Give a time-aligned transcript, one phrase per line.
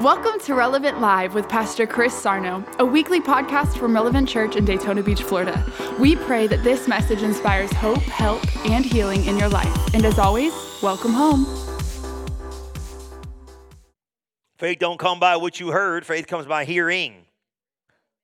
[0.00, 4.64] Welcome to Relevant Live with Pastor Chris Sarno, a weekly podcast from Relevant Church in
[4.64, 5.64] Daytona Beach, Florida.
[6.00, 9.94] We pray that this message inspires hope, help, and healing in your life.
[9.94, 10.52] And as always,
[10.82, 11.46] welcome home.
[14.58, 17.24] Faith don't come by what you heard, faith comes by hearing.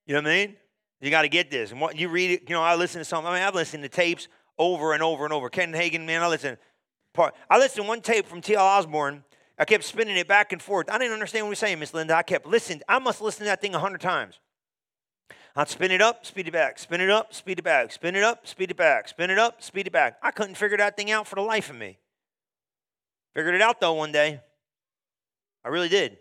[0.07, 0.57] You know what I mean?
[1.01, 1.71] You got to get this.
[1.71, 3.31] And what you read it, you know, I listen to something.
[3.31, 4.27] I mean, I've listened to tapes
[4.59, 5.49] over and over and over.
[5.49, 6.59] Ken Hagin, man, I listen.
[7.15, 8.61] Part, I listened to one tape from T.L.
[8.61, 9.23] Osborn
[9.61, 10.89] I kept spinning it back and forth.
[10.89, 12.17] I didn't understand what he was saying, Miss Linda.
[12.17, 12.81] I kept listening.
[12.89, 14.41] I must listen to that thing a hundred times.
[15.55, 18.23] I'd spin it up, speed it back, spin it up, speed it back, spin it
[18.23, 20.17] up, speed it back, spin it up, speed it back.
[20.23, 21.99] I couldn't figure that thing out for the life of me.
[23.35, 24.41] Figured it out though one day.
[25.63, 26.17] I really did.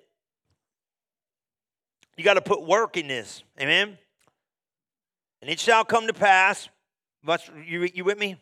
[2.18, 3.44] You got to put work in this.
[3.58, 3.98] Amen.
[5.42, 6.68] And it shall come to pass.
[7.66, 8.36] You, you with me?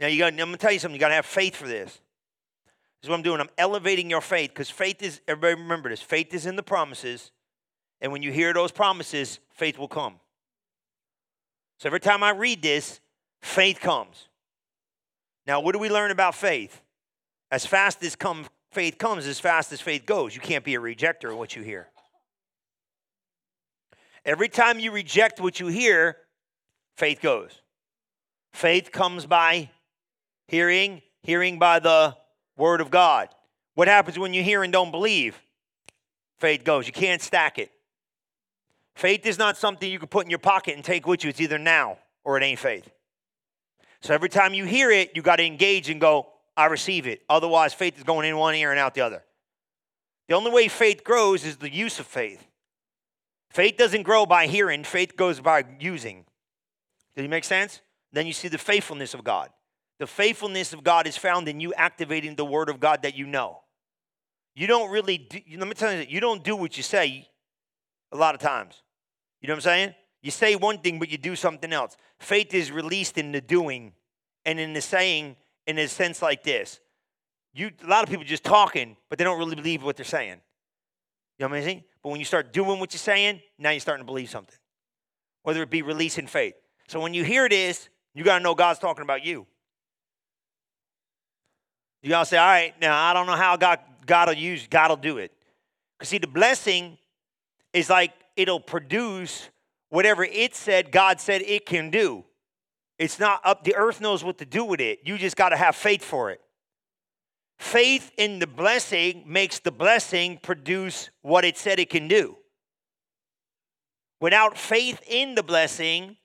[0.00, 0.32] Now you got.
[0.32, 0.96] I'm gonna tell you something.
[0.96, 2.00] You got to have faith for this.
[3.02, 3.40] Is what I'm doing.
[3.40, 7.32] I'm elevating your faith because faith is, everybody remember this, faith is in the promises.
[8.00, 10.20] And when you hear those promises, faith will come.
[11.78, 13.00] So every time I read this,
[13.40, 14.28] faith comes.
[15.46, 16.80] Now, what do we learn about faith?
[17.50, 20.34] As fast as come, faith comes, as fast as faith goes.
[20.34, 21.88] You can't be a rejecter of what you hear.
[24.24, 26.16] Every time you reject what you hear,
[26.96, 27.50] faith goes.
[28.52, 29.70] Faith comes by
[30.46, 32.16] hearing, hearing by the
[32.62, 33.28] Word of God.
[33.74, 35.36] What happens when you hear and don't believe?
[36.38, 36.86] Faith goes.
[36.86, 37.72] You can't stack it.
[38.94, 41.30] Faith is not something you can put in your pocket and take with you.
[41.30, 42.88] It's either now or it ain't faith.
[44.00, 47.22] So every time you hear it, you got to engage and go, I receive it.
[47.28, 49.24] Otherwise, faith is going in one ear and out the other.
[50.28, 52.46] The only way faith grows is the use of faith.
[53.50, 56.26] Faith doesn't grow by hearing, faith goes by using.
[57.16, 57.80] Does it make sense?
[58.12, 59.50] Then you see the faithfulness of God.
[59.98, 63.26] The faithfulness of God is found in you activating the word of God that you
[63.26, 63.60] know.
[64.54, 67.28] You don't really, do, let me tell you, you don't do what you say
[68.10, 68.82] a lot of times.
[69.40, 69.94] You know what I'm saying?
[70.22, 71.96] You say one thing, but you do something else.
[72.18, 73.92] Faith is released in the doing
[74.44, 75.36] and in the saying
[75.66, 76.80] in a sense like this.
[77.54, 80.40] You, a lot of people just talking, but they don't really believe what they're saying.
[81.38, 81.84] You know what I'm saying?
[82.02, 84.56] But when you start doing what you're saying, now you're starting to believe something.
[85.42, 86.54] Whether it be releasing faith.
[86.88, 89.46] So when you hear this, you got to know God's talking about you.
[92.02, 94.90] You gotta say, all right, now I don't know how God God will use, God
[94.90, 95.32] will do it.
[95.98, 96.98] Because see, the blessing
[97.72, 99.48] is like it'll produce
[99.88, 102.24] whatever it said God said it can do.
[102.98, 105.00] It's not up, the earth knows what to do with it.
[105.04, 106.40] You just gotta have faith for it.
[107.58, 112.36] Faith in the blessing makes the blessing produce what it said it can do.
[114.20, 116.16] Without faith in the blessing,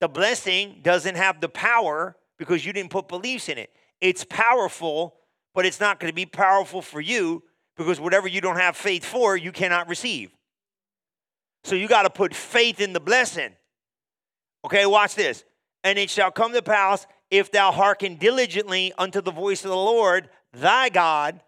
[0.00, 3.70] the blessing doesn't have the power because you didn't put beliefs in it.
[4.02, 5.14] It's powerful,
[5.54, 7.44] but it's not going to be powerful for you
[7.76, 10.32] because whatever you don't have faith for, you cannot receive.
[11.62, 13.52] So you got to put faith in the blessing.
[14.64, 15.44] Okay, watch this.
[15.84, 19.76] And it shall come to pass if thou hearken diligently unto the voice of the
[19.76, 21.40] Lord thy God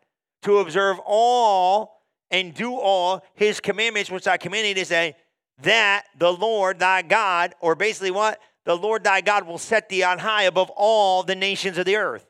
[0.42, 5.16] to observe all and do all his commandments which I commanded to say
[5.62, 8.40] that the Lord thy God, or basically what?
[8.64, 11.96] The Lord thy God will set thee on high above all the nations of the
[11.96, 12.28] earth.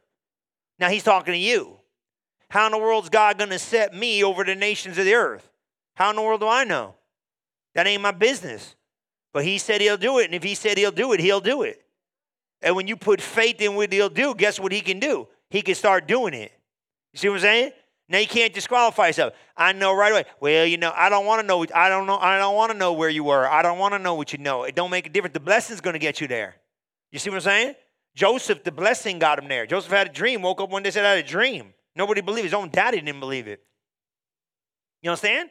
[0.78, 1.76] Now he's talking to you.
[2.48, 5.14] How in the world is God going to set me over the nations of the
[5.14, 5.50] earth?
[5.94, 6.94] How in the world do I know?
[7.74, 8.74] That ain't my business.
[9.32, 10.26] But he said he'll do it.
[10.26, 11.84] And if he said he'll do it, he'll do it.
[12.62, 15.28] And when you put faith in what he'll do, guess what he can do?
[15.50, 16.52] He can start doing it.
[17.12, 17.72] You see what I'm saying?
[18.08, 19.34] Now you can't disqualify yourself.
[19.56, 20.24] I know right away.
[20.40, 21.64] Well, you know, I don't want to know.
[21.74, 22.18] I don't know.
[22.18, 23.48] I don't want to know where you were.
[23.48, 24.64] I don't want to know what you know.
[24.64, 25.34] It don't make a difference.
[25.34, 26.56] The blessing's going to get you there.
[27.10, 27.74] You see what I'm saying?
[28.14, 29.66] Joseph, the blessing got him there.
[29.66, 31.74] Joseph had a dream, woke up one day, said, I had a dream.
[31.96, 32.44] Nobody believed.
[32.44, 33.60] His own daddy didn't believe it.
[35.02, 35.50] You understand?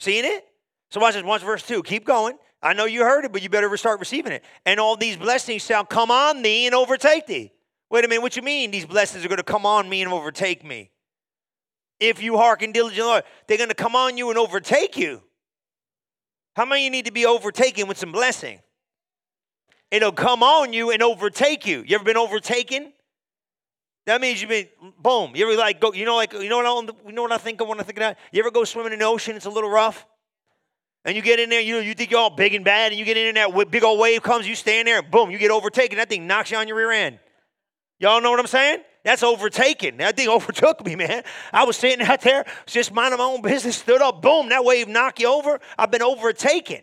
[0.00, 0.44] Seeing it?
[0.90, 1.22] So watch this.
[1.22, 1.82] Watch verse 2.
[1.82, 2.36] Keep going.
[2.62, 4.42] I know you heard it, but you better start receiving it.
[4.64, 7.52] And all these blessings shall come on thee and overtake thee.
[7.90, 10.10] Wait a minute, what you mean these blessings are going to come on me and
[10.10, 10.90] overtake me?
[12.00, 15.22] If you hearken diligently, Lord, they're going to come on you and overtake you.
[16.56, 18.60] How many you need to be overtaken with some blessing?
[19.94, 21.84] It'll come on you and overtake you.
[21.86, 22.92] You ever been overtaken?
[24.06, 24.68] That means you've been
[24.98, 25.32] boom.
[25.34, 25.92] You ever like go?
[25.92, 27.84] You know, like you know what I, you know what I think of when I
[27.84, 28.18] think that.
[28.32, 29.34] You ever go swimming in the ocean?
[29.36, 30.04] It's a little rough,
[31.04, 31.60] and you get in there.
[31.60, 33.48] You know, you think you're all big and bad, and you get in there.
[33.48, 34.46] That big old wave comes.
[34.46, 35.96] You stand there, boom, you get overtaken.
[35.96, 37.18] That thing knocks you on your rear end.
[37.98, 38.80] Y'all know what I'm saying?
[39.04, 39.96] That's overtaken.
[39.98, 41.22] That thing overtook me, man.
[41.50, 44.88] I was sitting out there, just minding my own business, stood up, boom, that wave
[44.88, 45.60] knocked you over.
[45.78, 46.82] I've been overtaken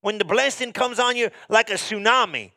[0.00, 2.52] when the blessing comes on you like a tsunami.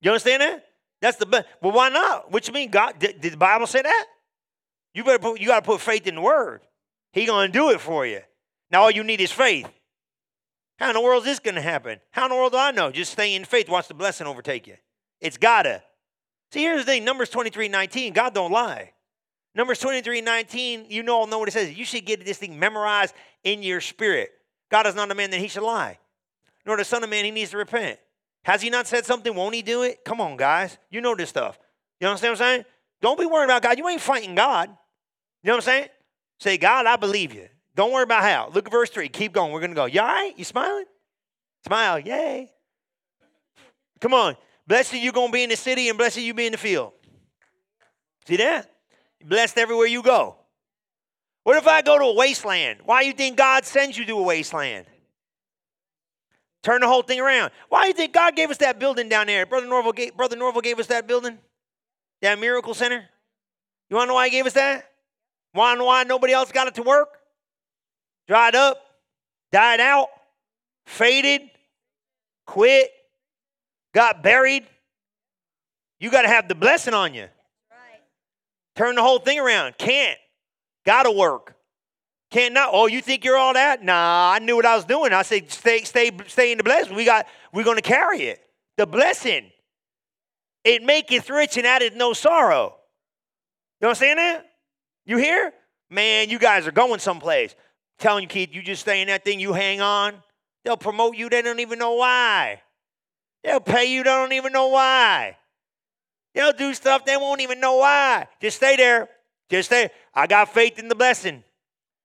[0.00, 0.64] You understand that?
[1.00, 1.46] That's the best.
[1.60, 2.30] Well, why not?
[2.30, 2.70] What you mean?
[2.70, 4.06] God did, did the Bible say that?
[4.94, 6.60] You better put, you got to put faith in the word.
[7.12, 8.20] He to do it for you.
[8.70, 9.68] Now all you need is faith.
[10.78, 12.00] How in the world is this to happen?
[12.10, 12.90] How in the world do I know?
[12.90, 13.68] Just stay in faith.
[13.68, 14.76] Watch the blessing overtake you.
[15.20, 15.82] It's gotta.
[16.50, 17.04] See, here's the thing.
[17.04, 18.12] Numbers 23, 19.
[18.12, 18.92] God don't lie.
[19.54, 21.76] Numbers 23, 19, you know all know what it says.
[21.76, 24.30] You should get this thing memorized in your spirit.
[24.70, 25.98] God is not a man that he should lie,
[26.66, 27.98] nor the son of man he needs to repent.
[28.44, 29.34] Has he not said something?
[29.34, 30.04] Won't he do it?
[30.04, 30.78] Come on, guys.
[30.90, 31.58] You know this stuff.
[32.00, 32.64] You understand what I'm saying?
[33.00, 33.78] Don't be worried about God.
[33.78, 34.68] You ain't fighting God.
[34.68, 35.88] You know what I'm saying?
[36.40, 37.48] Say, God, I believe you.
[37.74, 38.50] Don't worry about how.
[38.52, 39.08] Look at verse 3.
[39.08, 39.52] Keep going.
[39.52, 39.86] We're going to go.
[39.86, 40.32] You all right?
[40.36, 40.84] You smiling?
[41.64, 42.00] Smile.
[42.00, 42.50] Yay.
[44.00, 44.36] Come on.
[44.66, 46.92] Blessed you going to be in the city and blessed you be in the field.
[48.26, 48.70] See that?
[49.24, 50.36] Blessed everywhere you go.
[51.44, 52.80] What if I go to a wasteland?
[52.84, 54.86] Why do you think God sends you to a wasteland?
[56.62, 57.50] Turn the whole thing around.
[57.68, 59.44] Why do you think God gave us that building down there?
[59.46, 61.38] Brother Norval gave, Brother Norval gave us that building?
[62.20, 63.04] That miracle center?
[63.90, 64.90] You want to know why he gave us that?
[65.54, 67.08] Want to know why nobody else got it to work?
[68.28, 68.80] Dried up,
[69.50, 70.08] died out,
[70.86, 71.42] faded,
[72.46, 72.90] quit,
[73.92, 74.66] got buried.
[75.98, 77.26] You got to have the blessing on you.
[78.74, 79.76] Turn the whole thing around.
[79.76, 80.18] Can't.
[80.86, 81.54] Got to work.
[82.32, 82.70] Can't not.
[82.72, 83.84] Oh, you think you're all that?
[83.84, 85.12] Nah, I knew what I was doing.
[85.12, 86.96] I said, stay, stay, stay in the blessing.
[86.96, 88.40] We got, we're to carry it.
[88.78, 89.50] The blessing.
[90.64, 92.74] It maketh rich and addeth no sorrow.
[93.80, 94.46] You know what I'm saying that?
[95.04, 95.52] You hear?
[95.90, 97.52] Man, you guys are going someplace.
[97.52, 100.14] I'm telling you, Keith, you just stay in that thing, you hang on.
[100.64, 102.62] They'll promote you, they don't even know why.
[103.44, 105.36] They'll pay you, they don't even know why.
[106.34, 108.26] They'll do stuff they won't even know why.
[108.40, 109.10] Just stay there.
[109.50, 109.90] Just stay.
[110.14, 111.44] I got faith in the blessing.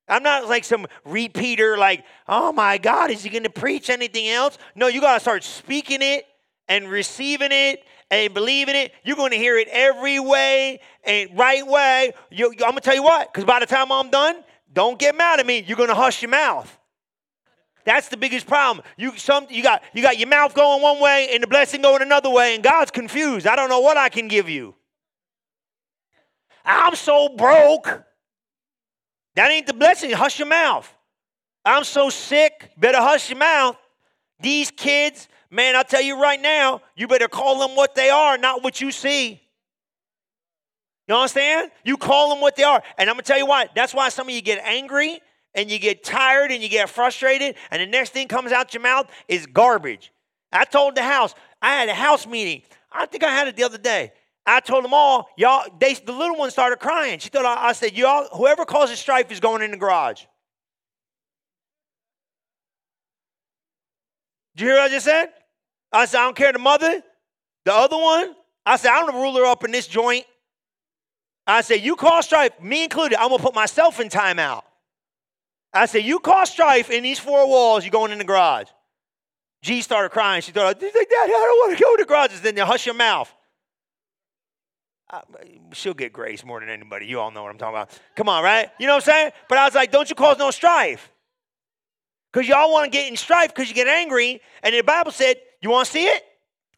[0.08, 4.30] I'm not like some repeater, like, oh my God, is he going to preach anything
[4.30, 4.58] else?
[4.76, 6.26] No, you got to start speaking it
[6.70, 8.94] and receiving it and believing it.
[9.04, 12.14] You're going to hear it every way and right way.
[12.32, 15.16] You, I'm going to tell you what, because by the time I'm done, don't get
[15.16, 15.64] mad at me.
[15.68, 16.78] You're going to hush your mouth.
[17.84, 18.86] That's the biggest problem.
[18.98, 22.02] You some you got you got your mouth going one way and the blessing going
[22.02, 23.48] another way, and God's confused.
[23.48, 24.76] I don't know what I can give you.
[26.66, 28.04] I'm so broke.
[29.38, 30.10] That ain't the blessing.
[30.10, 30.92] Hush your mouth.
[31.64, 32.72] I'm so sick.
[32.76, 33.78] Better hush your mouth.
[34.40, 38.40] These kids, man, I'll tell you right now, you better call them what they are,
[38.40, 39.40] not what you see.
[41.08, 41.70] You understand?
[41.86, 42.82] You call them what they are.
[42.98, 43.70] And I'm going to tell you why.
[43.76, 45.22] that's why some of you get angry
[45.54, 48.82] and you get tired and you get frustrated, and the next thing comes out your
[48.82, 50.12] mouth is garbage.
[50.52, 52.64] I told the house, I had a house meeting.
[52.92, 54.14] I think I had it the other day.
[54.48, 57.20] I told them all, y'all, they, the little one started crying.
[57.20, 60.24] She thought, I, I said, y'all, whoever causes strife is going in the garage.
[64.56, 65.28] Did you hear what I just said?
[65.92, 67.04] I said, I don't care the mother,
[67.66, 68.36] the other one.
[68.66, 70.26] I said, I'm the ruler up in this joint.
[71.46, 74.64] I said, you cause strife, me included, I'm gonna put myself in timeout.
[75.74, 78.68] I said, You cause strife in these four walls, you're going in the garage.
[79.62, 80.42] G started crying.
[80.42, 82.42] She thought, Daddy, I don't want to go to the garages.
[82.42, 83.34] Then hush your mouth.
[85.10, 85.22] Uh,
[85.72, 87.06] she'll get grace more than anybody.
[87.06, 88.00] You all know what I'm talking about.
[88.16, 88.70] Come on, right?
[88.78, 89.32] You know what I'm saying?
[89.48, 91.12] But I was like, Don't you cause no strife.
[92.32, 94.42] Because y'all want to get in strife because you get angry.
[94.64, 96.24] And the Bible said, You want to see it?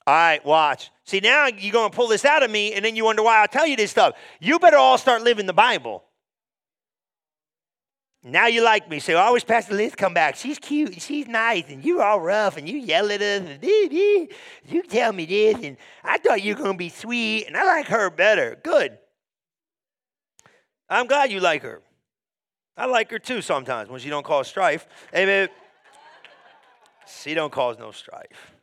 [0.05, 0.91] All right, watch.
[1.05, 3.43] See, now you're going to pull this out of me, and then you wonder why
[3.43, 4.15] I tell you this stuff.
[4.39, 6.03] You better all start living the Bible.
[8.23, 8.99] Now you like me.
[8.99, 10.35] So always Pastor Liz come back.
[10.35, 10.91] She's cute.
[10.91, 11.63] and She's nice.
[11.69, 12.57] And you all rough.
[12.57, 13.41] And you yell at us.
[13.47, 15.55] And you tell me this.
[15.63, 17.45] And I thought you were to be sweet.
[17.45, 18.57] And I like her better.
[18.61, 18.97] Good.
[20.89, 21.81] I'm glad you like her.
[22.75, 24.87] I like her too sometimes when she don't cause strife.
[25.15, 25.49] Amen.
[27.07, 28.53] she don't cause no strife.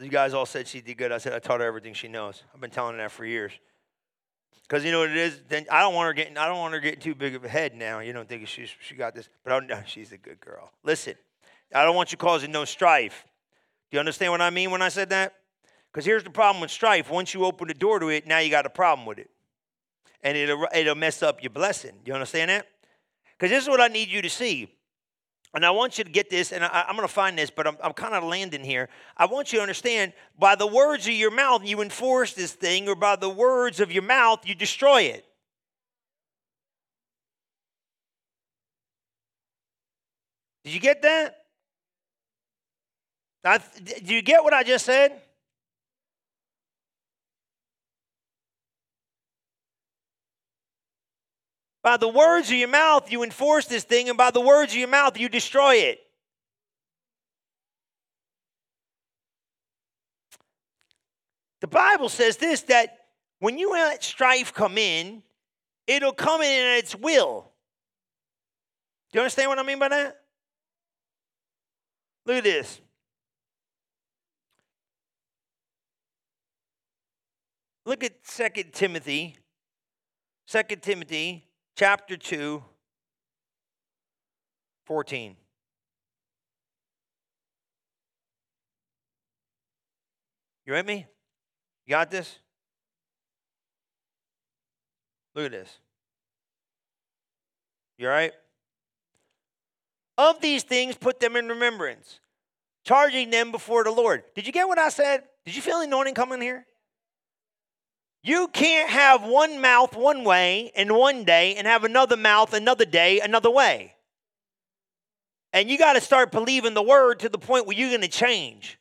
[0.00, 1.10] You guys all said she did good.
[1.10, 2.44] I said I taught her everything she knows.
[2.54, 3.52] I've been telling her that for years.
[4.68, 5.40] Because you know what it is.
[5.48, 6.36] Then I don't want her getting.
[6.36, 8.00] I don't want her getting too big of a head now.
[8.00, 10.70] You don't think she's she got this, but I know she's a good girl.
[10.84, 11.14] Listen,
[11.74, 13.24] I don't want you causing no strife.
[13.90, 15.34] Do you understand what I mean when I said that?
[15.90, 17.10] Because here's the problem with strife.
[17.10, 19.30] Once you open the door to it, now you got a problem with it,
[20.22, 21.92] and it'll it'll mess up your blessing.
[22.04, 22.66] You understand that?
[23.38, 24.68] Because this is what I need you to see.
[25.54, 27.66] And I want you to get this, and I, am going to find this, but
[27.66, 28.88] I'm, I'm kind of landing here.
[29.16, 32.88] I want you to understand by the words of your mouth, you enforce this thing,
[32.88, 35.24] or by the words of your mouth, you destroy it.
[40.64, 41.36] Did you get that?
[43.42, 43.58] I,
[44.04, 45.22] do you get what I just said?
[51.88, 54.78] By the words of your mouth, you enforce this thing, and by the words of
[54.78, 55.98] your mouth, you destroy it.
[61.62, 62.98] The Bible says this that
[63.38, 65.22] when you let strife come in,
[65.86, 67.50] it'll come in at its will.
[69.10, 70.20] Do you understand what I mean by that?
[72.26, 72.82] Look at this.
[77.86, 79.36] Look at 2 Timothy.
[80.48, 81.47] 2 Timothy
[81.78, 82.60] chapter 2,
[84.86, 85.36] 14.
[90.66, 91.06] You with me?
[91.86, 92.40] You got this?
[95.36, 95.78] Look at this.
[97.96, 98.32] You all right?
[100.18, 102.18] Of these things, put them in remembrance,
[102.84, 104.24] charging them before the Lord.
[104.34, 105.22] Did you get what I said?
[105.44, 106.66] Did you feel anointing coming here?
[108.28, 112.84] You can't have one mouth one way in one day and have another mouth another
[112.84, 113.94] day another way.
[115.54, 118.08] And you got to start believing the word to the point where you're going to
[118.08, 118.78] change.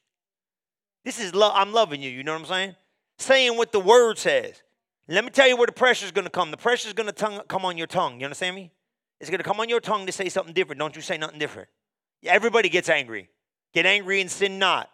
[1.06, 1.54] This is love.
[1.56, 2.10] I'm loving you.
[2.10, 2.76] You know what I'm saying?
[3.20, 4.62] Saying what the word says.
[5.08, 6.52] Let me tell you where the pressure is going to come.
[6.52, 8.20] The pressure is going to come on your tongue.
[8.20, 8.74] You understand me?
[9.22, 10.80] It's going to come on your tongue to say something different.
[10.80, 11.70] Don't you say nothing different.
[12.26, 13.30] Everybody gets angry.
[13.74, 14.90] Get angry and sin not.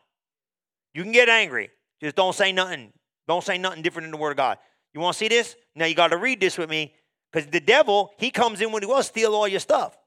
[0.94, 1.72] You can get angry.
[2.00, 2.94] Just don't say nothing.
[3.28, 4.58] Don't say nothing different than the word of God.
[4.94, 5.56] You want to see this?
[5.76, 6.94] Now you got to read this with me
[7.32, 9.98] because the devil, he comes in when he wants to steal all your stuff.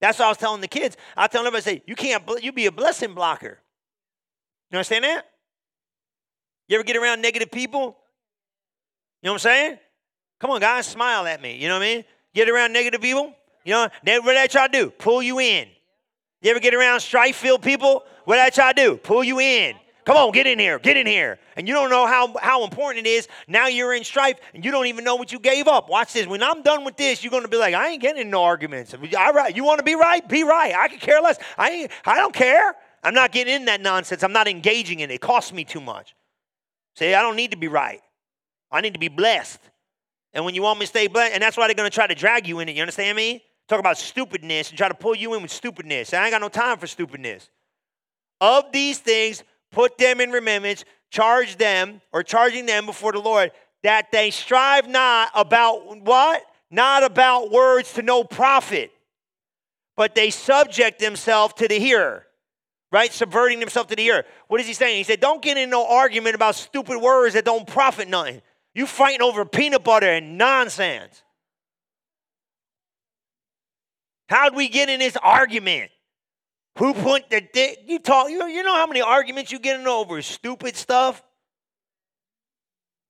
[0.00, 0.96] That's what I was telling the kids.
[1.16, 3.58] I tell them, I say, you can't, you be a blessing blocker.
[4.70, 5.24] You understand that?
[6.68, 7.96] You ever get around negative people?
[9.22, 9.78] You know what I'm saying?
[10.40, 11.56] Come on, guys, smile at me.
[11.56, 12.04] You know what I mean?
[12.34, 13.34] Get around negative people.
[13.64, 14.90] You know, what they try to do?
[14.90, 15.66] Pull you in.
[16.42, 18.04] You ever get around strife filled people?
[18.24, 18.96] What they try to do?
[18.96, 19.74] Pull you in.
[20.08, 21.38] Come on, get in here, get in here.
[21.54, 23.28] And you don't know how, how important it is.
[23.46, 25.90] Now you're in strife and you don't even know what you gave up.
[25.90, 26.26] Watch this.
[26.26, 28.42] When I'm done with this, you're going to be like, I ain't getting in no
[28.42, 28.94] arguments.
[28.94, 30.26] I, you want to be right?
[30.26, 30.74] Be right.
[30.74, 31.36] I could care less.
[31.58, 32.74] I, ain't, I don't care.
[33.04, 34.22] I'm not getting in that nonsense.
[34.22, 35.16] I'm not engaging in it.
[35.16, 36.16] It costs me too much.
[36.96, 38.00] See, I don't need to be right.
[38.72, 39.60] I need to be blessed.
[40.32, 42.06] And when you want me to stay blessed, and that's why they're going to try
[42.06, 42.76] to drag you in it.
[42.76, 43.44] You understand me?
[43.68, 46.14] Talk about stupidness and try to pull you in with stupidness.
[46.14, 47.50] I ain't got no time for stupidness.
[48.40, 53.52] Of these things, put them in remembrance, charge them or charging them before the Lord
[53.82, 56.42] that they strive not about what?
[56.70, 58.90] Not about words to no profit,
[59.96, 62.26] but they subject themselves to the hearer,
[62.92, 63.10] right?
[63.10, 64.24] Subverting themselves to the hearer.
[64.48, 64.98] What is he saying?
[64.98, 68.42] He said, Don't get in no argument about stupid words that don't profit nothing.
[68.74, 71.22] You fighting over peanut butter and nonsense.
[74.28, 75.90] How'd we get in this argument?
[76.76, 77.80] Who put the dick?
[77.86, 78.30] You talk.
[78.30, 81.22] You, you know how many arguments you get in over stupid stuff.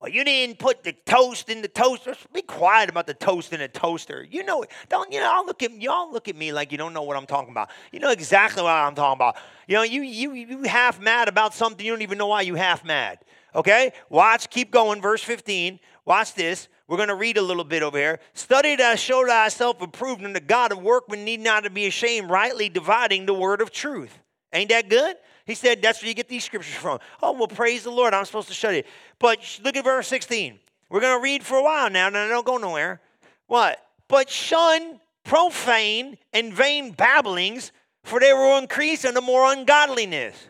[0.01, 2.15] Well, you didn't put the toast in the toaster.
[2.33, 4.25] Be quiet about the toast in the toaster.
[4.31, 4.71] You know, it.
[4.89, 5.31] don't you know?
[5.33, 7.71] I'll look at y'all look at me like you don't know what I'm talking about.
[7.91, 9.37] You know exactly what I'm talking about.
[9.67, 12.55] You know, you you you half mad about something you don't even know why you
[12.55, 13.19] half mad.
[13.57, 14.49] Okay, watch.
[14.51, 15.03] Keep going.
[15.03, 15.81] Verse 15.
[16.05, 16.69] Watch this.
[16.89, 18.19] We're going to read a little bit over here.
[18.33, 22.71] Study that show thyself approved unto God, of workman need not to be ashamed, rightly
[22.71, 24.19] dividing the word of truth.
[24.55, 25.17] Ain't that good?
[25.45, 26.99] He said that's where you get these scriptures from.
[27.23, 28.15] Oh, well, praise the Lord.
[28.15, 28.79] I'm supposed to study.
[28.79, 28.87] It.
[29.19, 30.59] But look at verse 16.
[30.89, 33.03] We're going to read for a while now, and I don't go nowhere.
[33.47, 33.85] What?
[34.09, 40.49] But shun profane and vain babblings, for they will increase into more ungodliness.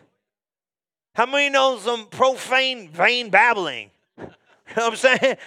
[1.15, 3.91] How many know some profane, vain babbling?
[4.17, 4.23] you
[4.77, 5.37] know what I'm saying?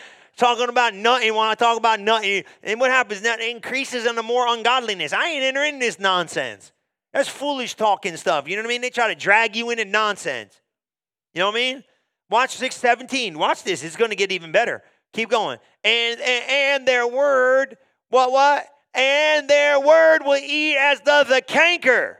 [0.42, 2.42] Talking about nothing, want to talk about nothing.
[2.64, 3.20] And what happens?
[3.20, 5.12] That increases into more ungodliness.
[5.12, 6.72] I ain't entering this nonsense.
[7.12, 8.48] That's foolish talking stuff.
[8.48, 8.80] You know what I mean?
[8.80, 10.60] They try to drag you into nonsense.
[11.32, 11.84] You know what I mean?
[12.28, 13.38] Watch 617.
[13.38, 13.84] Watch this.
[13.84, 14.82] It's going to get even better.
[15.12, 15.58] Keep going.
[15.84, 17.76] And, and, and their word,
[18.08, 18.66] what, what?
[18.94, 22.18] And their word will eat as does a canker.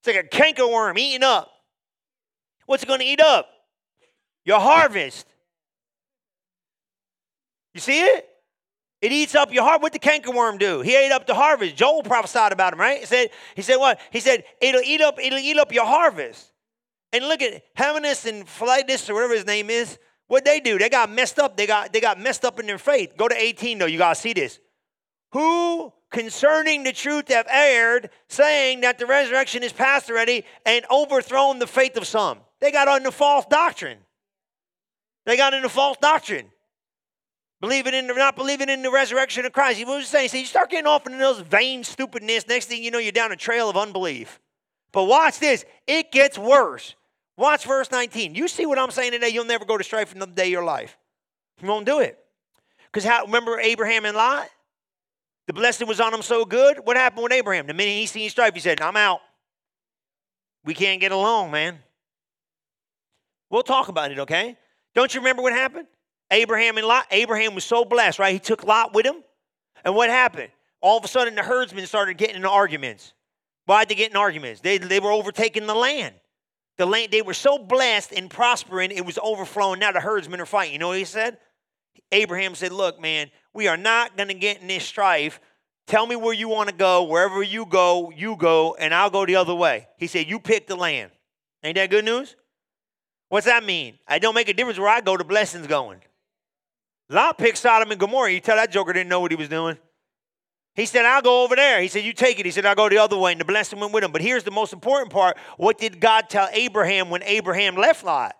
[0.00, 1.50] It's like a canker worm eating up.
[2.66, 3.48] What's it going to eat up?
[4.44, 5.26] Your harvest.
[7.74, 8.26] You see it?
[9.00, 9.80] It eats up your heart.
[9.80, 10.82] What the cankerworm do?
[10.82, 11.76] He ate up the harvest.
[11.76, 13.00] Joel prophesied about him, right?
[13.00, 13.98] He said, he said what?
[14.10, 16.52] He said, it'll eat up, it'll eat up your harvest.
[17.12, 19.98] And look at Hymenaeus and Philetus or whatever his name is.
[20.26, 20.78] What they do?
[20.78, 21.56] They got messed up.
[21.56, 23.16] They got they got messed up in their faith.
[23.16, 23.86] Go to 18 though.
[23.86, 24.60] You gotta see this.
[25.32, 31.58] Who concerning the truth have erred, saying that the resurrection is past already, and overthrown
[31.58, 32.38] the faith of some.
[32.60, 33.98] They got on the false doctrine.
[35.26, 36.46] They got into false doctrine.
[37.60, 39.78] Believing in not believing in the resurrection of Christ.
[39.78, 42.48] He was saying, see, you start getting off into those vain stupidness.
[42.48, 44.40] Next thing you know, you're down a trail of unbelief.
[44.92, 46.94] But watch this, it gets worse.
[47.36, 48.34] Watch verse 19.
[48.34, 49.28] You see what I'm saying today?
[49.28, 50.96] You'll never go to strife another day of your life.
[51.60, 52.18] You won't do it.
[52.86, 54.48] Because how remember Abraham and Lot?
[55.46, 56.78] The blessing was on them so good.
[56.84, 57.66] What happened with Abraham?
[57.66, 59.20] The minute he seen strife, he said, I'm out.
[60.64, 61.78] We can't get along, man.
[63.50, 64.56] We'll talk about it, okay?
[64.94, 65.88] Don't you remember what happened?
[66.30, 67.06] Abraham and Lot.
[67.10, 68.32] Abraham was so blessed, right?
[68.32, 69.16] He took Lot with him.
[69.84, 70.50] And what happened?
[70.80, 73.12] all of a sudden the herdsmen started getting in arguments.
[73.66, 74.60] Why'd they get in arguments?
[74.60, 76.14] They, they were overtaking the land.
[76.78, 79.80] The land, they were so blessed and prospering, it was overflowing.
[79.80, 80.72] Now the herdsmen are fighting.
[80.72, 81.38] You know what he said?
[82.10, 85.40] Abraham said, Look, man, we are not going to get in this strife.
[85.86, 87.04] Tell me where you want to go.
[87.04, 89.88] Wherever you go, you go, and I'll go the other way.
[89.98, 91.10] He said, You pick the land.
[91.62, 92.36] Ain't that good news?
[93.28, 93.98] What's that mean?
[94.08, 96.00] I don't make a difference where I go, the blessing's going.
[97.10, 98.32] Lot picked Sodom and Gomorrah.
[98.32, 99.76] You tell that joker didn't know what he was doing.
[100.74, 101.82] He said, I'll go over there.
[101.82, 102.46] He said, You take it.
[102.46, 103.32] He said, I'll go the other way.
[103.32, 104.12] And the blessing went with him.
[104.12, 105.36] But here's the most important part.
[105.56, 108.36] What did God tell Abraham when Abraham left Lot?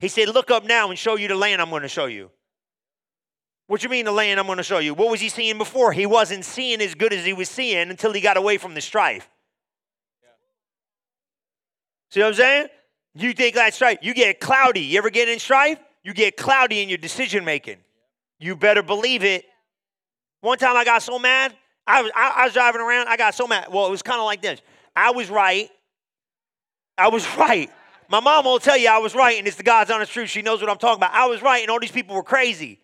[0.00, 2.30] He said, Look up now and show you the land I'm going to show you.
[3.66, 4.94] What you mean the land I'm going to show you?
[4.94, 5.92] What was he seeing before?
[5.92, 8.80] He wasn't seeing as good as he was seeing until he got away from the
[8.80, 9.28] strife.
[12.10, 12.66] See what I'm saying?
[13.14, 14.80] You think that strife, you get cloudy.
[14.80, 15.78] You ever get in strife?
[16.02, 17.78] You get cloudy in your decision making.
[18.38, 19.44] You better believe it.
[20.40, 21.54] One time I got so mad,
[21.86, 23.68] I was, I, I was driving around, I got so mad.
[23.70, 24.60] Well, it was kind of like this.
[24.94, 25.70] I was right.
[26.96, 27.70] I was right.
[28.08, 30.28] My mom will tell you I was right, and it's the God's honest truth.
[30.28, 31.12] She knows what I'm talking about.
[31.12, 32.80] I was right, and all these people were crazy.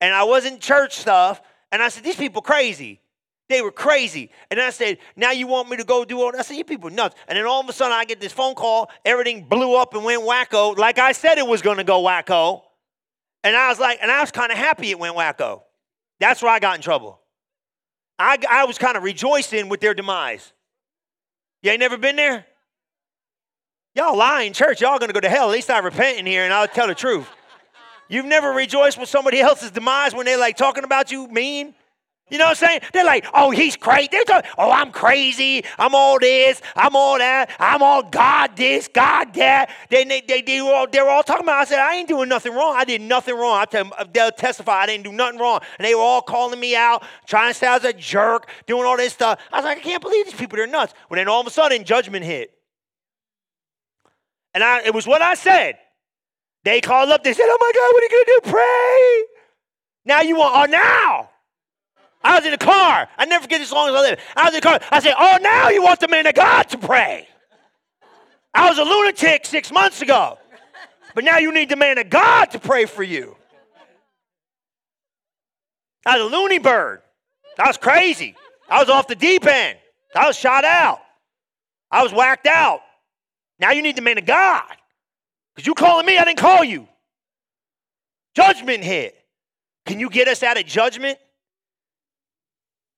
[0.00, 1.40] And I wasn't church stuff.
[1.72, 3.00] And I said, These people crazy.
[3.48, 4.30] They were crazy.
[4.50, 6.38] And I said, Now you want me to go do all that?
[6.38, 7.16] I said, You people nuts.
[7.28, 8.90] And then all of a sudden I get this phone call.
[9.04, 12.62] Everything blew up and went wacko, like I said it was going to go wacko.
[13.46, 15.62] And I was like, and I was kind of happy it went wacko.
[16.18, 17.20] That's where I got in trouble.
[18.18, 20.52] I, I was kind of rejoicing with their demise.
[21.62, 22.44] You ain't never been there?
[23.94, 24.80] Y'all lying, church.
[24.80, 25.48] Y'all gonna go to hell.
[25.48, 27.28] At least I repent in here and I'll tell the truth.
[28.08, 31.72] You've never rejoiced with somebody else's demise when they're like talking about you mean?
[32.28, 32.80] You know what I'm saying?
[32.92, 34.08] They're like, oh, he's crazy.
[34.10, 35.62] They're talking, oh, I'm crazy.
[35.78, 36.60] I'm all this.
[36.74, 37.52] I'm all that.
[37.60, 39.70] I'm all God this, God that.
[39.90, 41.60] They, they, they, they, were all, they were all talking about.
[41.60, 42.74] I said, I ain't doing nothing wrong.
[42.76, 43.60] I did nothing wrong.
[43.60, 45.60] I tell them, they'll testify I didn't do nothing wrong.
[45.78, 48.84] And they were all calling me out, trying to say I was a jerk, doing
[48.84, 49.38] all this stuff.
[49.52, 50.56] I was like, I can't believe these people.
[50.56, 50.94] They're nuts.
[51.06, 52.52] When then all of a sudden, judgment hit.
[54.52, 55.78] And I, it was what I said.
[56.64, 57.22] They called up.
[57.22, 58.50] They said, oh, my God, what are you going to do?
[58.50, 59.24] Pray.
[60.06, 61.30] Now you want, oh, now.
[62.26, 63.08] I was in the car.
[63.16, 64.20] I never forget this as long as I live.
[64.34, 64.80] I was in the car.
[64.90, 67.28] I said, Oh, now you want the man of God to pray.
[68.52, 70.36] I was a lunatic six months ago.
[71.14, 73.36] But now you need the man of God to pray for you.
[76.04, 77.00] I was a loony bird.
[77.60, 78.34] I was crazy.
[78.68, 79.78] I was off the deep end.
[80.12, 80.98] I was shot out.
[81.92, 82.80] I was whacked out.
[83.60, 84.64] Now you need the man of God.
[85.54, 86.88] Because you calling me, I didn't call you.
[88.34, 89.14] Judgment hit.
[89.84, 91.18] Can you get us out of judgment?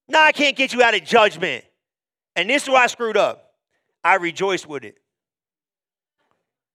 [0.09, 1.65] No, I can't get you out of judgment.
[2.35, 3.53] And this is where I screwed up.
[4.03, 4.97] I rejoiced with it.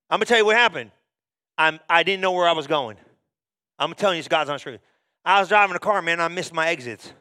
[0.10, 0.91] I'm gonna tell you what happened.
[1.58, 2.98] I'm I didn't know where I was going.
[3.80, 4.80] I'm telling you, it's God's honest truth.
[5.26, 6.19] I was driving a car, man.
[6.19, 7.12] I missed my exits.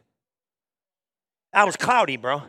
[1.53, 2.43] I was cloudy, bro.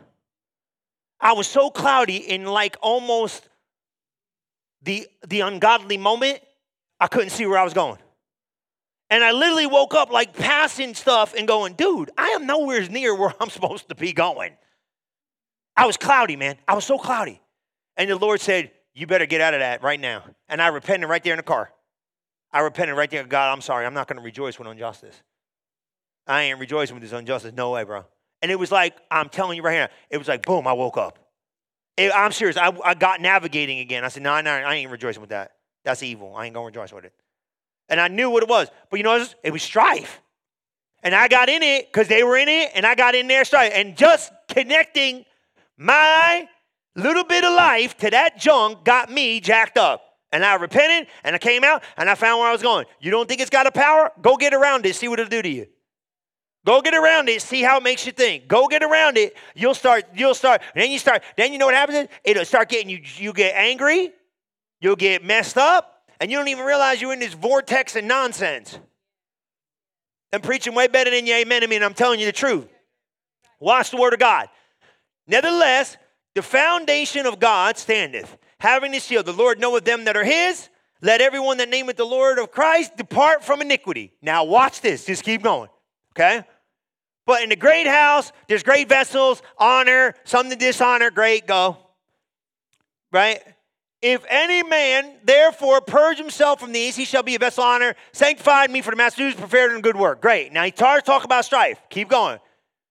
[1.19, 3.47] I was so cloudy in like almost
[4.81, 6.39] the the ungodly moment.
[6.99, 7.97] I couldn't see where I was going.
[9.09, 13.15] And I literally woke up like passing stuff and going, dude, I am nowhere near
[13.15, 14.53] where I'm supposed to be going.
[15.77, 16.57] I was cloudy, man.
[16.67, 17.41] I was so cloudy.
[17.97, 20.23] And the Lord said, You better get out of that right now.
[20.49, 21.71] And I repented right there in the car.
[22.51, 23.23] I repented right there.
[23.25, 23.85] God, I'm sorry.
[23.85, 25.21] I'm not going to rejoice with injustice.
[26.25, 27.53] I ain't rejoicing with this injustice.
[27.53, 28.05] No way, bro.
[28.41, 30.97] And it was like, I'm telling you right here, it was like, boom, I woke
[30.97, 31.19] up.
[31.97, 32.57] It, I'm serious.
[32.57, 34.03] I, I got navigating again.
[34.03, 35.53] I said, no, no, I ain't rejoicing with that.
[35.83, 36.35] That's evil.
[36.35, 37.13] I ain't going to rejoice with it.
[37.89, 38.69] And I knew what it was.
[38.89, 40.21] But you know, it was strife.
[41.03, 43.45] And I got in it because they were in it, and I got in there
[43.45, 43.71] strife.
[43.75, 45.25] And just connecting
[45.77, 46.47] my
[46.95, 50.01] little bit of life to that junk got me jacked up.
[50.31, 52.87] And I repented, and I came out, and I found where I was going.
[52.99, 54.11] You don't think it's got a power?
[54.21, 55.67] Go get around it, see what it'll do to you.
[56.65, 58.47] Go get around it, see how it makes you think.
[58.47, 59.37] Go get around it.
[59.53, 62.09] You'll start, you'll start, then you start, then you know what happens?
[62.23, 64.11] It'll start getting you, you get angry,
[64.81, 68.79] you'll get messed up, and you don't even realize you're in this vortex of nonsense.
[70.33, 72.67] I'm preaching way better than you amen to me, and I'm telling you the truth.
[73.59, 74.47] Watch the word of God.
[75.27, 75.97] Nevertheless,
[76.33, 79.25] the foundation of God standeth, having this shield.
[79.25, 80.69] The Lord knoweth them that are his.
[81.01, 84.13] Let everyone that nameth the Lord of Christ depart from iniquity.
[84.21, 85.05] Now, watch this.
[85.05, 85.69] Just keep going.
[86.13, 86.43] Okay?
[87.25, 91.11] But in the great house, there's great vessels, honor, some to dishonor.
[91.11, 91.77] Great, go.
[93.11, 93.41] Right?
[94.07, 97.95] If any man therefore purge himself from these, he shall be a vessel of honor,
[98.11, 100.21] sanctified me for the master's use, prepared in good work.
[100.21, 100.53] Great.
[100.53, 101.81] Now he starts talk about strife.
[101.89, 102.37] Keep going.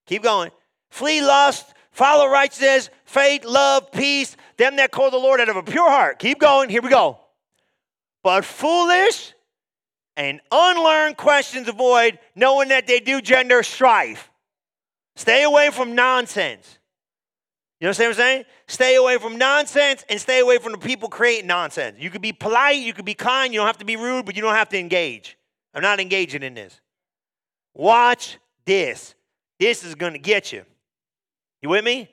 [0.06, 0.50] Keep going.
[0.90, 5.62] Flee lust, follow righteousness, faith, love, peace, them that call the Lord out of a
[5.62, 6.18] pure heart.
[6.18, 6.68] Keep going.
[6.68, 7.20] Here we go.
[8.24, 9.34] But foolish
[10.16, 14.32] and unlearned questions avoid, knowing that they do gender strife.
[15.14, 16.80] Stay away from nonsense.
[17.84, 18.44] You know what I'm saying?
[18.66, 21.98] Stay away from nonsense and stay away from the people creating nonsense.
[22.00, 24.36] You could be polite, you could be kind, you don't have to be rude, but
[24.36, 25.36] you don't have to engage.
[25.74, 26.80] I'm not engaging in this.
[27.74, 29.14] Watch this.
[29.60, 30.64] This is going to get you.
[31.60, 32.08] You with me?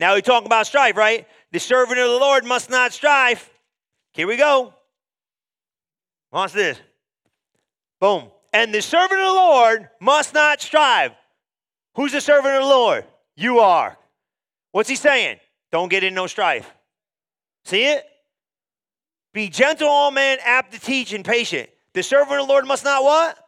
[0.00, 1.28] Now we talk about strife, right?
[1.52, 3.48] The servant of the Lord must not strive.
[4.12, 4.74] Here we go.
[6.32, 6.80] Watch this.
[8.00, 8.24] Boom.
[8.52, 11.12] And the servant of the Lord must not strive.
[11.94, 13.04] Who's the servant of the Lord?
[13.36, 13.96] You are.
[14.76, 15.38] What's he saying?
[15.72, 16.70] Don't get in no strife.
[17.64, 18.04] See it?
[19.32, 21.70] Be gentle, all men, apt to teach, and patient.
[21.94, 23.38] The servant of the Lord must not what?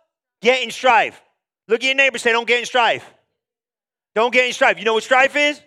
[0.40, 1.20] Get in strife.
[1.68, 3.04] Look at your neighbor say, don't get in strife.
[4.14, 4.78] Don't get in strife.
[4.78, 5.60] You know what strife is?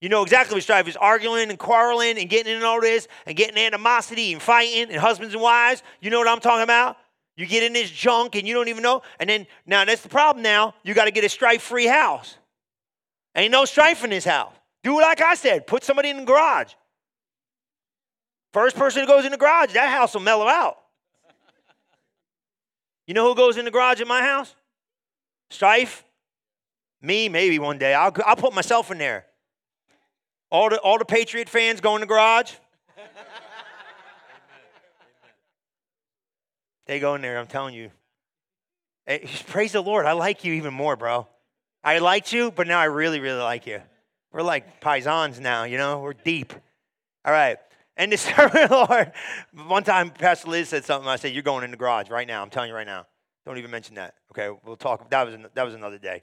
[0.00, 3.36] You know exactly what strife is arguing and quarreling and getting in all this and
[3.36, 5.84] getting animosity and fighting and husbands and wives.
[6.00, 6.96] You know what I'm talking about?
[7.36, 9.02] You get in this junk and you don't even know.
[9.20, 10.74] And then, now that's the problem now.
[10.82, 12.38] You got to get a strife free house.
[13.36, 14.55] Ain't no strife in this house.
[14.86, 16.74] Do like I said put somebody in the garage.
[18.52, 20.76] First person who goes in the garage, that house will mellow out.
[23.08, 24.54] You know who goes in the garage at my house?
[25.50, 26.04] Strife?
[27.02, 27.94] Me, maybe one day.
[27.94, 29.26] I'll, I'll put myself in there.
[30.52, 32.52] All the, all the Patriot fans go in the garage.
[36.86, 37.90] they go in there, I'm telling you.
[39.04, 40.06] Hey, praise the Lord.
[40.06, 41.26] I like you even more, bro.
[41.82, 43.82] I liked you, but now I really, really like you.
[44.32, 46.00] We're like paisans now, you know?
[46.00, 46.52] We're deep.
[47.24, 47.58] All right.
[47.96, 49.12] And the servant of the Lord,
[49.66, 51.08] one time Pastor Liz said something.
[51.08, 52.42] I said, You're going in the garage right now.
[52.42, 53.06] I'm telling you right now.
[53.46, 54.14] Don't even mention that.
[54.32, 55.08] Okay, we'll talk.
[55.10, 56.22] That was, that was another day.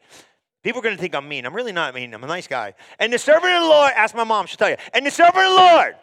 [0.61, 1.45] People are going to think I'm mean.
[1.45, 2.13] I'm really not mean.
[2.13, 2.73] I'm a nice guy.
[2.99, 4.77] And the servant of the Lord, ask my mom, she'll tell you.
[4.93, 5.95] And the servant of the Lord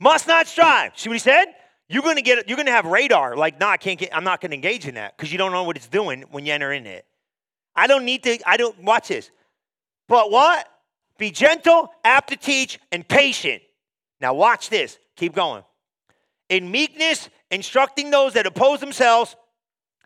[0.00, 0.98] must not strive.
[0.98, 1.46] See what he said?
[1.88, 2.48] You're going to get.
[2.48, 3.36] You're going to have radar.
[3.36, 4.14] Like, no, I can't get.
[4.16, 6.46] I'm not going to engage in that because you don't know what it's doing when
[6.46, 7.04] you enter in it.
[7.76, 8.38] I don't need to.
[8.46, 9.30] I don't watch this.
[10.08, 10.68] But what?
[11.18, 13.62] Be gentle, apt to teach, and patient.
[14.20, 14.98] Now watch this.
[15.16, 15.62] Keep going.
[16.48, 19.36] In meekness, instructing those that oppose themselves,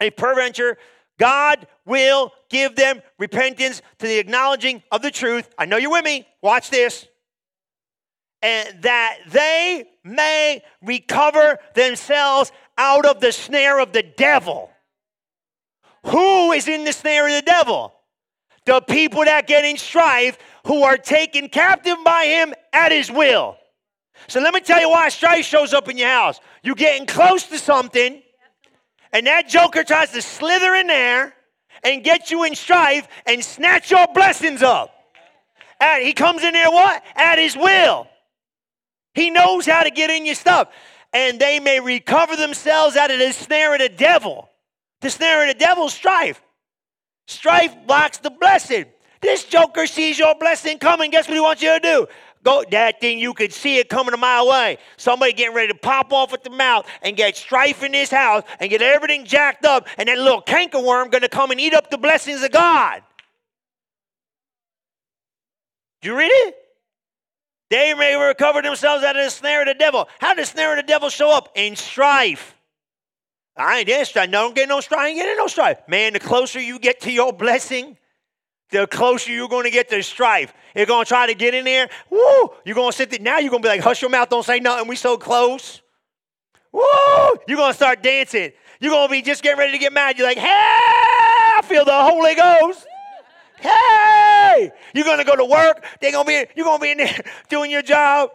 [0.01, 0.77] a peradventure
[1.19, 5.49] God will give them repentance to the acknowledging of the truth.
[5.57, 6.27] I know you're with me.
[6.43, 7.07] Watch this.
[8.43, 14.71] And that they may recover themselves out of the snare of the devil.
[16.07, 17.95] Who is in the snare of the devil?
[18.67, 23.57] The people that get in strife who are taken captive by him at his will.
[24.29, 26.41] So let me tell you why strife shows up in your house.
[26.63, 28.23] You're getting close to something
[29.17, 31.35] and that joker tries to slither in there
[31.83, 34.91] and get you in strife and snatch your blessings up.
[35.81, 37.03] And he comes in there what?
[37.15, 38.09] At his will.
[39.15, 40.69] He knows how to get in your stuff.
[41.15, 44.51] And they may recover themselves out of the snare of the devil.
[45.01, 46.43] The snare of the devil strife.
[47.27, 48.87] Strife blocks the blessing.
[49.21, 51.11] This joker sees your blessing coming.
[51.11, 52.07] Guess what he wants you to do?
[52.45, 54.79] Go, that thing, you could see it coming a mile away.
[54.97, 58.45] Somebody getting ready to pop off at the mouth and get strife in this house
[58.61, 61.99] and get everything jacked up, and that little cankerworm to come and eat up the
[61.99, 63.03] blessings of God.
[66.03, 66.57] Do you read it?
[67.69, 70.09] They may recover themselves out of the snare of the devil.
[70.21, 71.51] How did the snare of the devil show up?
[71.57, 72.56] In strife.
[73.57, 74.29] I ain't in strife.
[74.29, 75.01] No, don't get no strife.
[75.01, 75.79] I ain't getting no strife.
[75.89, 77.97] Man, the closer you get to your blessing,
[78.71, 80.53] the closer you're going to get to strife.
[80.75, 81.89] You're going to try to get in there.
[82.11, 82.51] Woo!
[82.65, 83.21] You're going to sit there.
[83.21, 84.89] Now you're going to be like, hush your mouth, don't say nothing.
[84.89, 85.81] We so close.
[86.73, 86.83] Woo!
[87.49, 88.53] You're going to start dancing.
[88.79, 90.19] You're going to be just getting ready to get mad.
[90.19, 92.87] You're like, hey, I feel the Holy Ghost.
[93.59, 94.71] Hey!
[94.95, 95.83] You're going to go to work.
[96.01, 98.31] They're going to be, you're going to be in there doing your job.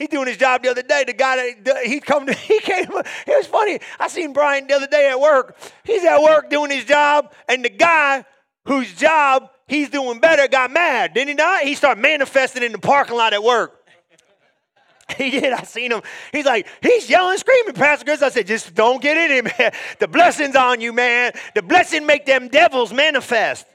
[0.00, 1.04] He doing his job the other day.
[1.06, 2.86] The guy that he come to, he came.
[2.86, 3.78] It was funny.
[3.98, 5.58] I seen Brian the other day at work.
[5.84, 8.24] He's at work doing his job, and the guy
[8.64, 11.64] whose job he's doing better got mad, didn't he not?
[11.64, 13.76] He started manifesting in the parking lot at work.
[15.18, 15.52] He did.
[15.52, 16.02] I seen him.
[16.30, 18.22] He's like, he's yelling, screaming, Pastor Chris.
[18.22, 19.72] I said, just don't get in it, man.
[19.98, 21.32] The blessing's on you, man.
[21.56, 23.66] The blessing make them devils manifest.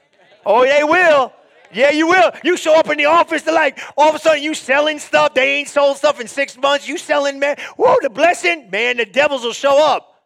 [0.46, 1.34] Oh, they will.
[1.72, 2.32] Yeah, you will.
[2.44, 5.34] You show up in the office, they're like, all of a sudden you selling stuff.
[5.34, 6.88] They ain't sold stuff in six months.
[6.88, 7.56] You selling, man.
[7.76, 10.16] Whoa, the blessing, man, the devils will show up.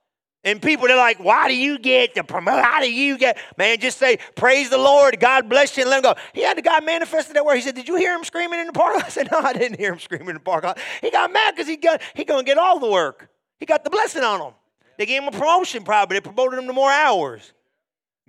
[0.42, 2.64] And people, they're like, why do you get the promote?
[2.64, 3.36] How do you get?
[3.58, 6.14] Man, just say, praise the Lord, God bless you, and let him go.
[6.32, 7.56] He had the guy manifested that word.
[7.56, 8.96] He said, did you hear him screaming in the park?
[9.04, 10.64] I said, no, I didn't hear him screaming in the park.
[11.02, 13.28] He got mad because he got he gonna get all the work.
[13.58, 14.54] He got the blessing on him.
[14.96, 16.16] They gave him a promotion probably.
[16.16, 17.52] They promoted him to more hours.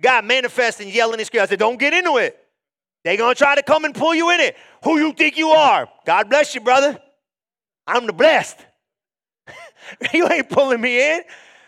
[0.00, 1.44] God manifesting, yelling and screaming.
[1.44, 2.41] I said, don't get into it.
[3.04, 4.56] They gonna try to come and pull you in it.
[4.84, 5.88] Who you think you are?
[6.06, 7.00] God bless you, brother.
[7.86, 8.58] I'm the blessed.
[10.12, 11.22] you ain't pulling me in.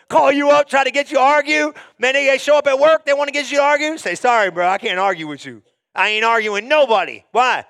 [0.08, 1.72] call you up, try to get you to argue.
[1.98, 3.98] Man, they show up at work, they want to get you to argue.
[3.98, 5.62] Say, sorry, bro, I can't argue with you.
[5.94, 7.24] I ain't arguing nobody.
[7.32, 7.64] Why?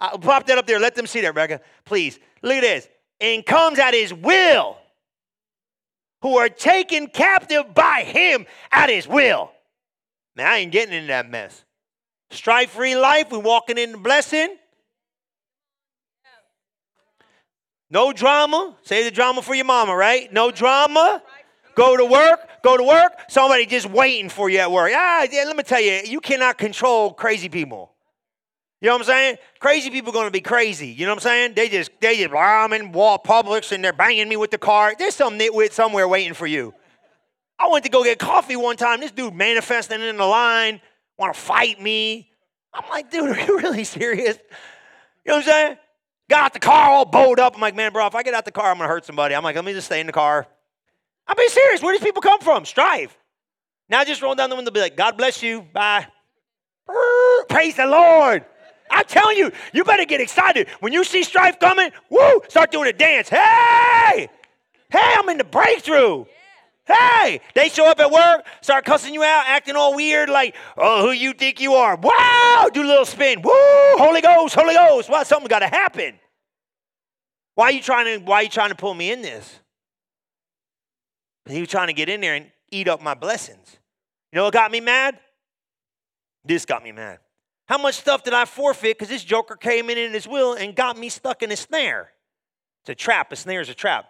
[0.00, 0.78] I'll pop that up there.
[0.78, 1.60] Let them see that, Rebecca.
[1.84, 2.18] Please.
[2.42, 2.88] Look at this.
[3.20, 4.78] And comes at his will,
[6.22, 9.52] who are taken captive by him at his will.
[10.36, 11.64] Now, I ain't getting into that mess.
[12.30, 14.56] Strife free life, we walking in the blessing.
[17.90, 18.76] No drama.
[18.82, 20.32] Say the drama for your mama, right?
[20.32, 21.22] No drama.
[21.74, 22.40] Go to work.
[22.62, 23.12] Go to work.
[23.28, 24.92] Somebody just waiting for you at work.
[24.94, 27.92] Ah, yeah, let me tell you, you cannot control crazy people.
[28.80, 29.36] You know what I'm saying?
[29.58, 30.88] Crazy people going to be crazy.
[30.88, 31.54] You know what I'm saying?
[31.54, 34.94] They just they just I'm in wall Publix and they're banging me with the car.
[34.98, 36.72] There's some nitwit somewhere waiting for you.
[37.58, 39.00] I went to go get coffee one time.
[39.00, 40.80] This dude manifesting in the line,
[41.20, 42.30] want to fight me.
[42.72, 44.38] I'm like, dude, are you really serious?
[45.24, 45.76] You know what I'm saying?
[46.28, 47.54] Got out the car all bowed up.
[47.54, 49.34] I'm like, man, bro, if I get out the car, I'm gonna hurt somebody.
[49.34, 50.46] I'm like, let me just stay in the car.
[51.26, 51.82] I'm being serious.
[51.82, 52.64] Where do these people come from?
[52.64, 53.16] Strive.
[53.88, 55.62] Now I just roll down the window, be like, God bless you.
[55.72, 56.06] Bye.
[57.48, 58.44] Praise the Lord.
[58.90, 60.68] I'm telling you, you better get excited.
[60.80, 63.28] When you see strife coming, woo, start doing a dance.
[63.28, 64.28] Hey!
[64.90, 66.24] Hey, I'm in the breakthrough.
[66.90, 71.02] Hey, they show up at work, start cussing you out, acting all weird, like, oh,
[71.02, 71.96] who you think you are?
[71.96, 73.42] Wow, do a little spin.
[73.42, 75.08] Woo, Holy Ghost, Holy Ghost.
[75.08, 76.18] Well, something got to happen.
[77.54, 78.24] Why are you trying to?
[78.24, 79.60] Why are you trying to pull me in this?
[81.48, 83.78] He was trying to get in there and eat up my blessings.
[84.32, 85.18] You know what got me mad?
[86.44, 87.18] This got me mad.
[87.66, 90.74] How much stuff did I forfeit because this joker came in in his will and
[90.74, 92.10] got me stuck in a snare?
[92.82, 93.30] It's a trap.
[93.32, 94.06] A snare is a trap.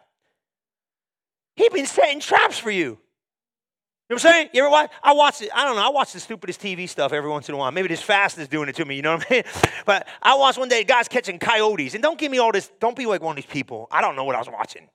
[1.60, 2.80] He been setting traps for you.
[2.80, 4.48] You know what I'm saying?
[4.54, 4.90] You ever watch?
[5.02, 5.50] I watch it.
[5.54, 5.86] I don't know.
[5.86, 7.70] I watch the stupidest TV stuff every once in a while.
[7.70, 8.96] Maybe this fast is doing it to me.
[8.96, 9.42] You know what I mean?
[9.84, 12.72] But I watched one day guys catching coyotes, and don't give me all this.
[12.80, 13.88] Don't be like one of these people.
[13.90, 14.88] I don't know what I was watching.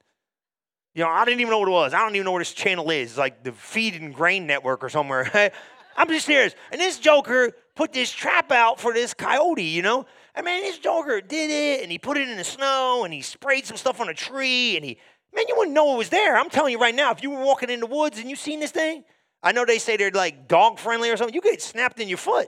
[0.96, 1.94] You know, I didn't even know what it was.
[1.94, 3.12] I don't even know what this channel is.
[3.12, 5.52] It's like the Feed and Grain Network or somewhere.
[5.98, 6.56] I'm just serious.
[6.72, 9.62] And this Joker put this trap out for this coyote.
[9.62, 13.04] You know, I mean, this Joker did it, and he put it in the snow,
[13.06, 14.98] and he sprayed some stuff on a tree, and he
[15.36, 16.38] Man, you wouldn't know it was there.
[16.38, 18.60] I'm telling you right now, if you were walking in the woods and you seen
[18.62, 19.04] this thing,
[19.44, 22.18] I know they say they're like dog friendly or something, you get snapped in your
[22.18, 22.48] foot.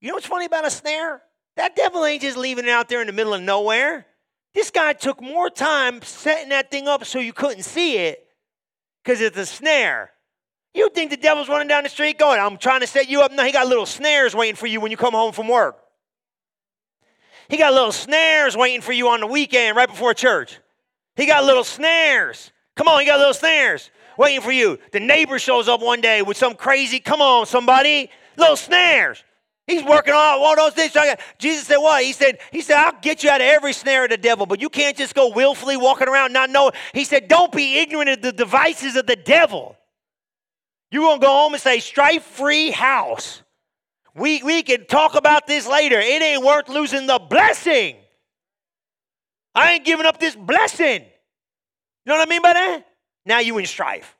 [0.00, 1.22] You know what's funny about a snare?
[1.56, 4.06] That devil ain't just leaving it out there in the middle of nowhere.
[4.54, 8.24] This guy took more time setting that thing up so you couldn't see it
[9.02, 10.12] because it's a snare.
[10.74, 13.32] You think the devil's running down the street going, I'm trying to set you up?
[13.32, 15.76] No, he got little snares waiting for you when you come home from work.
[17.48, 20.58] He got little snares waiting for you on the weekend right before church.
[21.18, 22.52] He got little snares.
[22.76, 24.78] Come on, he got little snares waiting for you.
[24.92, 29.22] The neighbor shows up one day with some crazy, come on, somebody, little snares.
[29.66, 30.96] He's working on all those things.
[31.36, 32.02] Jesus said, What?
[32.02, 34.62] He said, He said, I'll get you out of every snare of the devil, but
[34.62, 36.72] you can't just go willfully walking around not knowing.
[36.94, 39.76] He said, Don't be ignorant of the devices of the devil.
[40.90, 43.42] You're gonna go home and say, strife free house.
[44.14, 45.98] We, we can talk about this later.
[45.98, 47.96] It ain't worth losing the blessing.
[49.58, 51.02] I ain't giving up this blessing.
[51.02, 52.84] You know what I mean by that?
[53.26, 54.16] Now you in strife.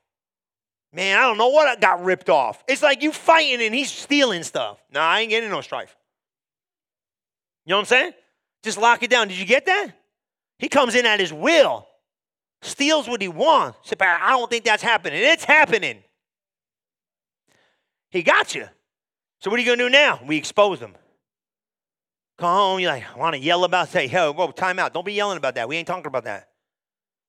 [0.93, 2.65] Man, I don't know what I got ripped off.
[2.67, 4.83] It's like you fighting and he's stealing stuff.
[4.93, 5.97] No, I ain't getting no strife.
[7.67, 8.13] You know what I'm saying?
[8.63, 9.29] Just lock it down.
[9.29, 9.93] Did you get that?
[10.59, 11.87] He comes in at his will,
[12.63, 13.93] steals what he wants.
[14.01, 15.23] I don't think that's happening.
[15.23, 16.03] It's happening.
[18.11, 18.67] He got you.
[19.41, 20.21] So what are you to do now?
[20.27, 20.95] We expose him.
[22.39, 24.95] Come home, you like, I want to yell about, say, yo, whoa, time out.
[24.95, 25.69] Don't be yelling about that.
[25.69, 26.49] We ain't talking about that.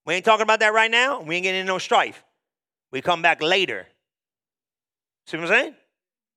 [0.05, 1.21] We ain't talking about that right now.
[1.21, 2.23] We ain't getting into no strife.
[2.91, 3.87] We come back later.
[5.25, 5.75] See what I'm saying?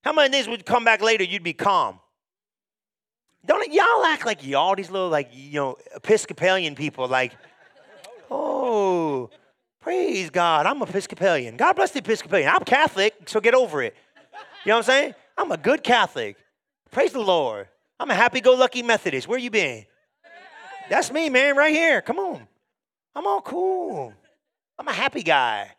[0.04, 2.00] How many days would come back later, you'd be calm?
[3.44, 7.32] Don't y'all act like y'all, these little, like, you know, Episcopalian people, like,
[8.30, 9.28] oh,
[9.80, 11.56] praise God, I'm Episcopalian.
[11.56, 12.48] God bless the Episcopalian.
[12.48, 13.94] I'm Catholic, so get over it.
[14.64, 15.14] You know what I'm saying?
[15.37, 16.37] I'm a good Catholic.
[16.90, 17.68] Praise the Lord.
[18.03, 19.29] I'm a happy go lucky Methodist.
[19.29, 19.87] Where you been?
[20.91, 22.03] That's me, man, right here.
[22.03, 22.49] Come on.
[23.15, 24.12] I'm all cool.
[24.77, 25.71] I'm a happy guy.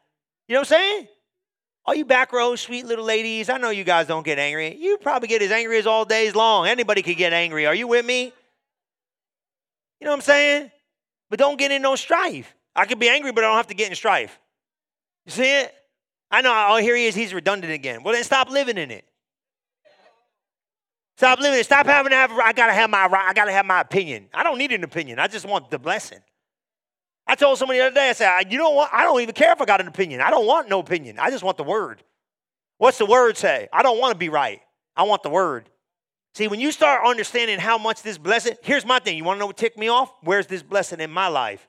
[0.48, 1.08] You know what I'm saying?
[1.86, 4.74] All you back row, sweet little ladies, I know you guys don't get angry.
[4.74, 6.66] You probably get as angry as all days long.
[6.66, 7.66] Anybody could get angry.
[7.66, 8.32] Are you with me?
[10.00, 10.72] You know what I'm saying?
[11.30, 12.56] But don't get in no strife.
[12.74, 14.40] I could be angry, but I don't have to get in strife.
[15.26, 15.74] You see it?
[16.32, 16.68] I know.
[16.70, 17.16] Oh, here he is.
[17.16, 18.02] He's redundant again.
[18.02, 19.04] Well, then stop living in it.
[21.18, 21.64] Stop living it.
[21.64, 22.32] Stop having to have.
[22.32, 23.06] I gotta have my.
[23.06, 24.30] I gotta have my opinion.
[24.34, 25.20] I don't need an opinion.
[25.20, 26.20] I just want the blessing.
[27.26, 28.10] I told somebody the other day.
[28.10, 28.90] I said, you know what?
[28.92, 30.22] I don't even care if I got an opinion.
[30.22, 31.20] I don't want no opinion.
[31.20, 32.04] I just want the word.
[32.80, 33.70] What's the word say?
[33.72, 34.60] I don't want to be right.
[34.96, 35.70] I want the word.
[36.36, 39.16] See, when you start understanding how much this blessing, here's my thing.
[39.16, 40.12] You want to know what ticked me off?
[40.22, 41.68] Where's this blessing in my life?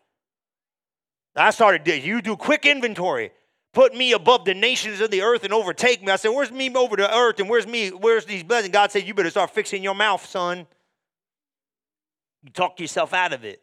[1.36, 3.30] I started, you do quick inventory.
[3.74, 6.10] Put me above the nations of the earth and overtake me.
[6.10, 7.90] I said, Where's me over the earth and where's me?
[7.90, 8.72] Where's these blessings?
[8.72, 10.66] God said, You better start fixing your mouth, son.
[12.42, 13.60] You talk yourself out of it.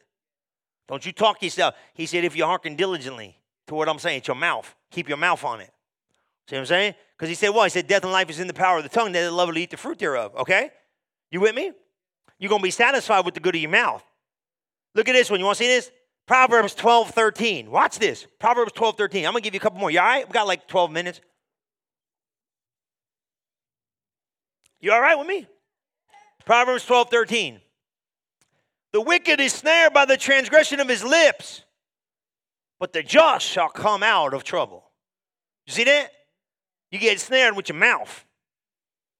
[0.87, 1.75] Don't you talk yourself.
[1.93, 4.75] He said, If you hearken diligently to what I'm saying, it's your mouth.
[4.91, 5.71] Keep your mouth on it.
[6.47, 6.95] See what I'm saying?
[7.17, 8.89] Because he said, Well, he said, Death and life is in the power of the
[8.89, 10.35] tongue, they that love to eat the fruit thereof.
[10.35, 10.71] Okay?
[11.31, 11.71] You with me?
[12.37, 14.03] You're going to be satisfied with the good of your mouth.
[14.95, 15.39] Look at this one.
[15.39, 15.91] You want to see this?
[16.31, 17.69] Proverbs 12, 13.
[17.69, 18.25] Watch this.
[18.39, 19.25] Proverbs 12, 13.
[19.25, 19.91] I'm going to give you a couple more.
[19.91, 20.25] You all right?
[20.25, 21.19] We got like 12 minutes.
[24.79, 25.45] You all right with me?
[26.45, 27.59] Proverbs 12, 13.
[28.93, 31.63] The wicked is snared by the transgression of his lips,
[32.79, 34.89] but the just shall come out of trouble.
[35.67, 36.11] You see that?
[36.91, 38.23] You get snared with your mouth.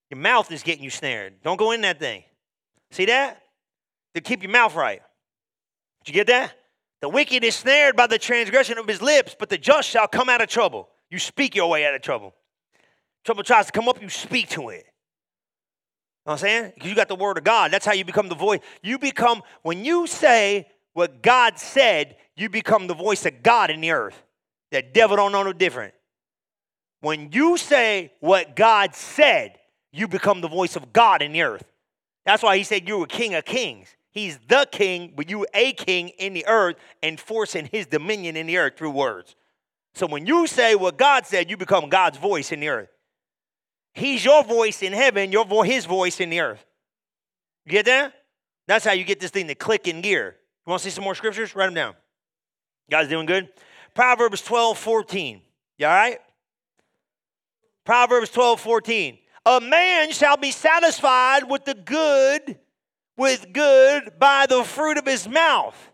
[0.10, 1.42] Your mouth is getting you snared.
[1.44, 2.24] Don't go in that thing.
[2.90, 3.42] See that?
[4.16, 5.02] To keep your mouth right.
[6.06, 6.54] Did you get that?
[7.02, 10.30] The wicked is snared by the transgression of his lips, but the just shall come
[10.30, 10.88] out of trouble.
[11.10, 12.34] You speak your way out of trouble.
[13.24, 14.86] Trouble tries to come up, you speak to it.
[14.86, 16.72] You know what I'm saying?
[16.76, 17.72] Because you got the word of God.
[17.72, 18.60] That's how you become the voice.
[18.84, 23.82] You become, when you say what God said, you become the voice of God in
[23.82, 24.22] the earth.
[24.72, 25.94] The devil don't know no different.
[27.02, 29.58] When you say what God said,
[29.92, 31.64] you become the voice of God in the earth.
[32.26, 33.96] That's why he said you were king of kings.
[34.12, 38.58] He's the king, but you a king in the earth, enforcing his dominion in the
[38.58, 39.36] earth through words.
[39.94, 42.90] So when you say what God said, you become God's voice in the earth.
[43.94, 46.66] He's your voice in heaven, your vo- his voice in the earth.
[47.66, 48.14] You get that?
[48.68, 50.36] That's how you get this thing to click in gear.
[50.66, 51.56] You want to see some more scriptures?
[51.56, 51.94] Write them down.
[52.88, 53.50] You guys doing good?
[53.94, 55.42] Proverbs 12, 14.
[55.78, 56.20] You all right?
[57.86, 59.18] Proverbs 12, 14.
[59.46, 62.60] A man shall be satisfied with the good,
[63.18, 65.92] with good by the fruit of his mouth.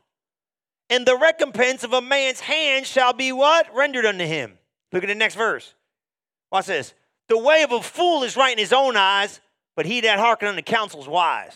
[0.89, 3.73] And the recompense of a man's hand shall be what?
[3.75, 4.57] Rendered unto him.
[4.91, 5.73] Look at the next verse.
[6.51, 6.93] Watch this.
[7.27, 9.41] The way of a fool is right in his own eyes,
[9.75, 11.51] but he that hearken unto counsel is wise.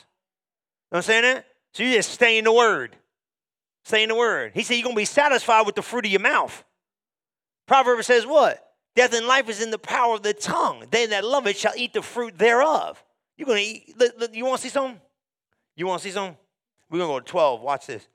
[0.91, 1.45] You know what I'm saying that?
[1.73, 2.97] So you just stay in the word.
[3.85, 4.51] Stay in the word.
[4.53, 6.63] He said you're going to be satisfied with the fruit of your mouth.
[7.67, 8.67] Proverbs says what?
[8.95, 10.83] Death and life is in the power of the tongue.
[10.91, 13.01] They that love it shall eat the fruit thereof.
[13.37, 14.33] You're going to eat.
[14.33, 14.99] You want to see something?
[15.81, 16.37] You want to see something?
[16.91, 17.61] We're going to go to 12.
[17.61, 18.07] Watch this.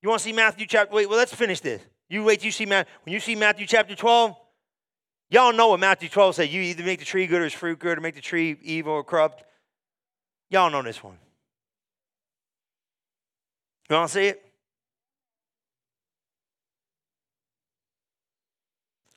[0.00, 0.94] You want to see Matthew chapter?
[0.94, 1.82] Wait, well, let's finish this.
[2.08, 2.90] You wait till you see Matthew.
[3.02, 4.34] When you see Matthew chapter 12,
[5.28, 6.48] y'all know what Matthew 12 said.
[6.48, 8.94] You either make the tree good or its fruit good, or make the tree evil
[8.94, 9.44] or corrupt.
[10.48, 11.18] Y'all know this one.
[13.90, 14.42] You want to see it?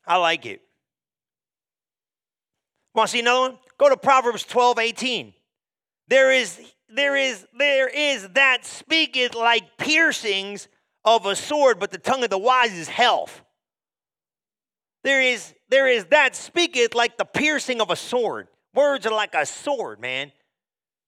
[0.05, 0.59] I like it.
[2.93, 3.57] Want to see another one?
[3.77, 5.33] Go to Proverbs 12, 18.
[6.09, 10.67] There is, there is, there is that speaketh like piercings
[11.03, 13.41] of a sword, but the tongue of the wise is health.
[15.03, 18.47] There is, there is that speaketh like the piercing of a sword.
[18.73, 20.31] Words are like a sword, man.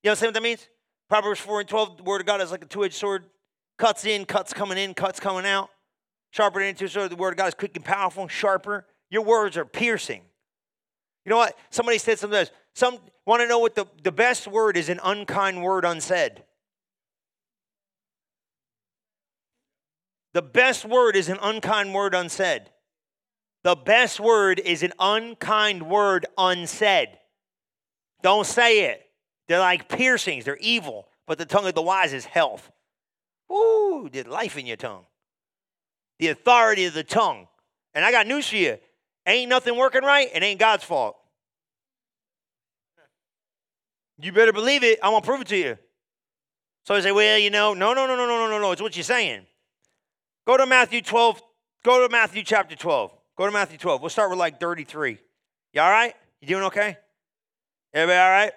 [0.04, 0.68] You know what that means?
[1.10, 3.26] Proverbs 4 and 12, the word of God is like a two-edged sword.
[3.78, 5.70] Cuts in, cuts coming in, cuts coming out.
[6.32, 7.10] Sharper than two sword.
[7.10, 8.86] The word of God is quick and powerful, sharper.
[9.10, 10.22] Your words are piercing.
[11.26, 11.58] You know what?
[11.70, 12.52] Somebody said something else.
[12.80, 16.46] Some want to know what the, the best word is an unkind word unsaid.
[20.34, 22.70] The best word is an unkind word unsaid.
[23.66, 27.10] The best word is an unkind word unsaid.
[28.24, 29.02] Don't say it.
[29.50, 32.72] They're like piercings, they're evil, but the tongue of the wise is health.
[33.52, 35.04] Ooh, there's life in your tongue.
[36.20, 37.50] The authority of the tongue.
[37.94, 38.78] And I got news for you.
[39.28, 41.19] Ain't nothing working right, it ain't God's fault.
[44.22, 45.00] You better believe it.
[45.02, 45.78] I'm going to prove it to you.
[46.84, 48.60] So I say, well, you know, no, no, no, no, no, no, no.
[48.60, 48.72] no.
[48.72, 49.46] It's what you're saying.
[50.46, 51.42] Go to Matthew 12.
[51.84, 53.12] Go to Matthew chapter 12.
[53.38, 54.02] Go to Matthew 12.
[54.02, 55.18] We'll start with like 33.
[55.74, 56.14] You all right?
[56.42, 56.98] You doing okay?
[57.94, 58.52] Everybody all right?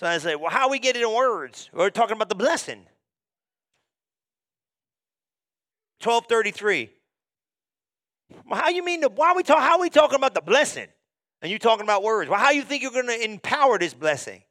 [0.00, 1.70] So I say, well, how we get it in words?
[1.72, 2.86] We're talking about the blessing.
[6.02, 6.90] 1233.
[8.48, 10.88] Well, how you mean the why we talk how we talking about the blessing?
[11.42, 12.30] And you talking about words.
[12.30, 14.42] Well, how you think you're going to empower this blessing?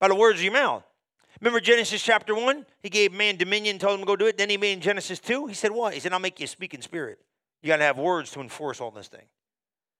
[0.00, 0.84] By the words of your mouth.
[1.40, 2.66] Remember Genesis chapter 1?
[2.82, 4.36] He gave man dominion, told him to go do it.
[4.38, 5.94] Then he made in Genesis 2, he said, What?
[5.94, 7.18] He said, I'll make you speak in spirit.
[7.62, 9.26] You got to have words to enforce all this thing.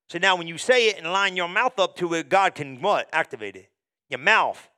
[0.09, 2.81] So now when you say it and line your mouth up to it, God can
[2.81, 3.07] what?
[3.13, 3.69] Activate it.
[4.09, 4.69] Your mouth.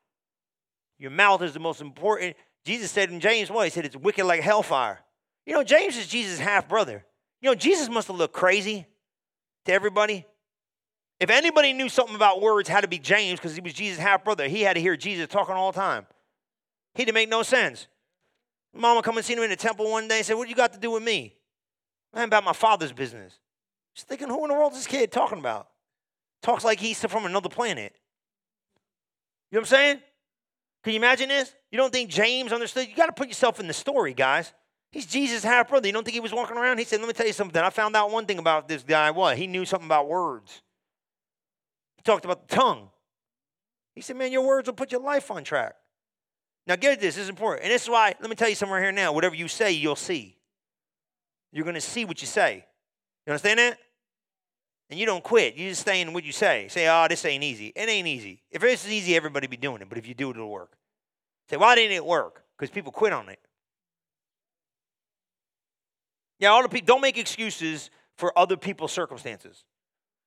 [0.99, 2.35] Your mouth is the most important.
[2.65, 4.99] Jesus said in James 1, He said it's wicked like hellfire.
[5.45, 7.05] You know, James is Jesus' half brother.
[7.41, 8.85] You know, Jesus must have looked crazy
[9.65, 10.25] to everybody.
[11.21, 14.23] If anybody knew something about words, had to be James because he was Jesus' half
[14.23, 14.47] brother.
[14.47, 16.07] He had to hear Jesus talking all the time.
[16.95, 17.87] He didn't make no sense.
[18.73, 20.73] Mama come and see him in the temple one day and said, What you got
[20.73, 21.35] to do with me?
[22.11, 23.37] Man, about my father's business.
[23.93, 25.67] Just thinking, who in the world is this kid talking about?
[26.41, 27.93] Talks like he's from another planet.
[29.51, 29.99] You know what I'm saying?
[30.83, 31.53] Can you imagine this?
[31.69, 32.87] You don't think James understood?
[32.87, 34.53] You got to put yourself in the story, guys.
[34.91, 35.85] He's Jesus' half brother.
[35.85, 36.79] You don't think he was walking around?
[36.79, 37.61] He said, Let me tell you something.
[37.61, 39.11] I found out one thing about this guy.
[39.11, 39.37] What?
[39.37, 40.63] He knew something about words.
[42.01, 42.89] He talked about the tongue.
[43.93, 45.75] He said, Man, your words will put your life on track.
[46.65, 47.13] Now, get this.
[47.13, 47.63] This is important.
[47.63, 49.13] And this is why, let me tell you something right here now.
[49.13, 50.35] Whatever you say, you'll see.
[51.51, 52.65] You're going to see what you say.
[53.27, 53.77] You understand that?
[54.89, 55.55] And you don't quit.
[55.55, 56.67] You just stay in what you say.
[56.69, 57.67] Say, oh, this ain't easy.
[57.67, 58.41] It ain't easy.
[58.49, 59.87] If this is easy, everybody be doing it.
[59.87, 60.73] But if you do it, it'll work.
[61.51, 62.43] Say, why didn't it work?
[62.57, 63.39] Because people quit on it.
[66.39, 69.65] Yeah, all the people don't make excuses for other people's circumstances.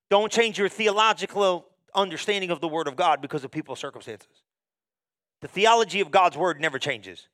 [0.09, 4.43] Don't change your theological understanding of the Word of God because of people's circumstances.
[5.41, 7.27] The theology of God's Word never changes.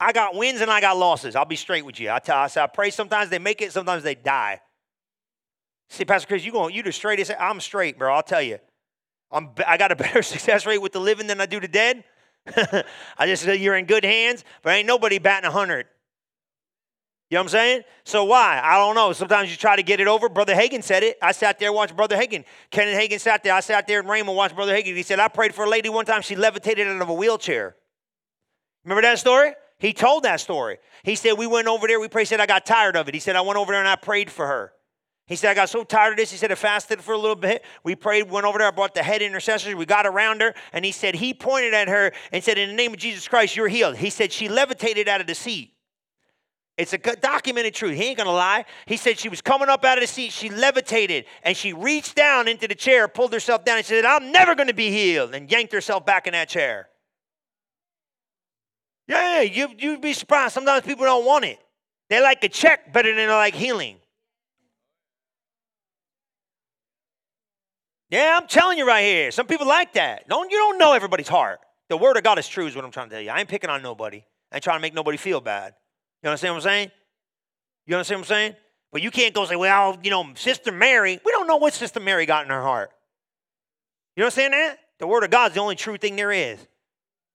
[0.00, 1.34] I got wins and I got losses.
[1.34, 2.10] I'll be straight with you.
[2.10, 4.60] I tell I, say, I pray sometimes they make it, sometimes they die.
[5.90, 7.32] See, Pastor Chris, you going you the straightest.
[7.38, 8.14] I'm straight, bro.
[8.14, 8.58] I'll tell you.
[9.30, 12.04] I'm I got a better success rate with the living than I do the dead.
[13.18, 15.86] I just say you're in good hands, but ain't nobody batting hundred.
[17.30, 17.82] You know what I'm saying?
[18.04, 18.58] So why?
[18.62, 19.12] I don't know.
[19.12, 20.30] Sometimes you try to get it over.
[20.30, 21.18] Brother Hagin said it.
[21.20, 22.44] I sat there watching Brother Hagin.
[22.70, 23.52] Kenneth Hagin sat there.
[23.52, 24.96] I sat there and Raymond watched Brother Hagin.
[24.96, 26.22] He said, I prayed for a lady one time.
[26.22, 27.76] She levitated out of a wheelchair.
[28.84, 29.52] Remember that story?
[29.78, 30.78] He told that story.
[31.02, 32.00] He said, We went over there.
[32.00, 32.22] We prayed.
[32.22, 33.14] He said, I got tired of it.
[33.14, 34.72] He said, I went over there and I prayed for her.
[35.26, 36.30] He said, I got so tired of this.
[36.30, 37.62] He said, I fasted for a little bit.
[37.84, 38.68] We prayed, went over there.
[38.68, 39.74] I brought the head intercessors.
[39.74, 40.54] We got around her.
[40.72, 43.54] And he said, He pointed at her and said, In the name of Jesus Christ,
[43.54, 43.96] you're healed.
[43.96, 45.74] He said, She levitated out of the seat.
[46.78, 47.96] It's a documented truth.
[47.96, 48.64] He ain't gonna lie.
[48.86, 50.32] He said she was coming up out of the seat.
[50.32, 54.30] She levitated and she reached down into the chair, pulled herself down, and said, I'm
[54.30, 56.88] never gonna be healed, and yanked herself back in that chair.
[59.08, 60.54] Yeah, you, you'd be surprised.
[60.54, 61.58] Sometimes people don't want it.
[62.10, 63.96] They like a check better than they like healing.
[68.08, 69.32] Yeah, I'm telling you right here.
[69.32, 70.28] Some people like that.
[70.28, 71.58] Don't, you don't know everybody's heart.
[71.88, 73.30] The word of God is true, is what I'm trying to tell you.
[73.30, 74.22] I ain't picking on nobody.
[74.52, 75.74] I ain't trying to make nobody feel bad.
[76.22, 76.90] You understand what I'm saying?
[77.86, 78.56] You understand what I'm saying?
[78.90, 82.00] But you can't go say, well, you know, Sister Mary, we don't know what Sister
[82.00, 82.90] Mary got in her heart.
[84.16, 84.78] You understand that?
[84.98, 86.58] The Word of God is the only true thing there is.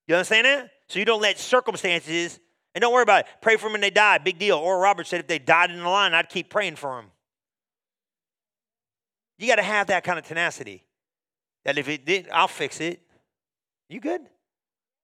[0.08, 0.72] You understand that?
[0.88, 2.40] So you don't let circumstances,
[2.76, 3.28] and don't worry about it.
[3.42, 4.18] Pray for them when they die.
[4.18, 4.58] Big deal.
[4.58, 7.12] Or Robert said if they died in the line, I'd keep praying for them.
[9.38, 10.84] You got to have that kind of tenacity.
[11.66, 13.02] That if it did, I'll fix it.
[13.90, 14.22] You good?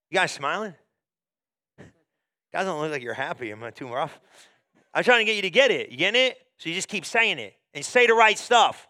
[0.10, 0.74] You guys smiling?
[2.52, 3.52] Guys don't look like you're happy.
[3.52, 4.20] Am I too rough?
[4.94, 5.90] I'm trying to get you to get it.
[5.90, 6.38] You getting it?
[6.58, 8.88] So you just keep saying it and say the right stuff.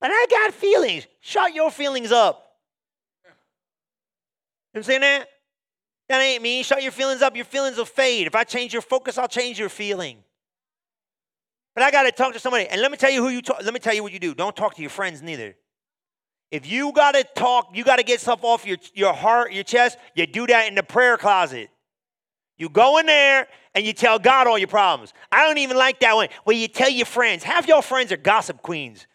[0.00, 1.06] But I got feelings.
[1.20, 2.56] Shut your feelings up.
[3.24, 3.30] You
[4.74, 5.28] know I'm saying that?
[6.08, 6.62] That ain't me.
[6.62, 7.36] Shut your feelings up.
[7.36, 8.26] Your feelings will fade.
[8.26, 10.18] If I change your focus, I'll change your feeling.
[11.74, 12.66] But I got to talk to somebody.
[12.66, 13.62] And let me tell you who you talk.
[13.64, 14.34] Let me tell you what you do.
[14.34, 15.56] Don't talk to your friends neither.
[16.50, 19.64] If you got to talk, you got to get stuff off your, your heart, your
[19.64, 21.70] chest, you do that in the prayer closet.
[22.56, 25.12] You go in there and you tell God all your problems.
[25.32, 27.42] I don't even like that one where you tell your friends.
[27.42, 29.06] Half your friends are gossip queens.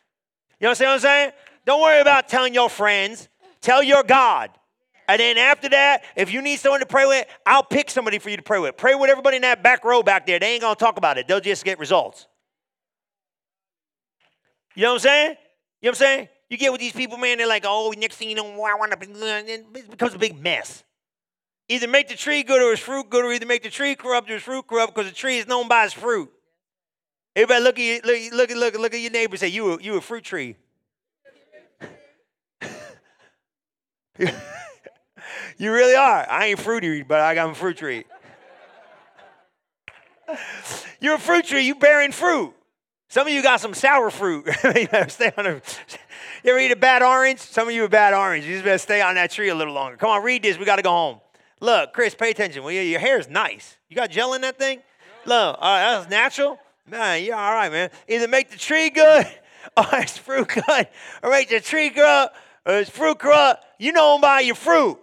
[0.59, 1.31] You know what I'm saying?
[1.65, 3.29] Don't worry about telling your friends.
[3.61, 4.49] Tell your God.
[5.07, 8.29] And then after that, if you need someone to pray with, I'll pick somebody for
[8.29, 8.77] you to pray with.
[8.77, 10.39] Pray with everybody in that back row back there.
[10.39, 11.27] They ain't gonna talk about it.
[11.27, 12.27] They'll just get results.
[14.75, 15.29] You know what I'm saying?
[15.29, 15.35] You know
[15.81, 16.27] what I'm saying?
[16.49, 18.91] You get with these people, man, they're like, oh, next thing you know, I want
[18.91, 20.83] to, it becomes a big mess.
[21.69, 24.29] Either make the tree good or its fruit good, or either make the tree corrupt
[24.29, 26.29] or its fruit corrupt, because the tree is known by its fruit.
[27.35, 29.95] Everybody look at you, look, look, look, look at your neighbor say, you a, you
[29.95, 30.55] a fruit tree.
[35.57, 36.29] you really are.
[36.29, 38.03] I ain't fruity, but I got a fruit tree.
[40.99, 42.53] You're a fruit tree, you bearing fruit.
[43.07, 44.45] Some of you got some sour fruit.
[44.63, 45.61] you better stay on a,
[46.43, 47.39] you ever eat a bad orange?
[47.39, 48.45] Some of you a bad orange.
[48.45, 49.97] You just better stay on that tree a little longer.
[49.97, 50.59] Come on, read this.
[50.59, 51.19] We got to go home.
[51.59, 52.63] Look, Chris, pay attention.
[52.63, 53.77] Well, your hair is nice.
[53.89, 54.79] You got gel in that thing?
[55.25, 56.57] Look, all right, that's natural.
[56.87, 57.89] Man, you're all right, man.
[58.07, 59.25] Either make the tree good
[59.77, 60.87] or it's fruit good,
[61.21, 62.27] or make the tree grow
[62.65, 63.53] or it's fruit grow.
[63.77, 64.97] You know them by your fruit.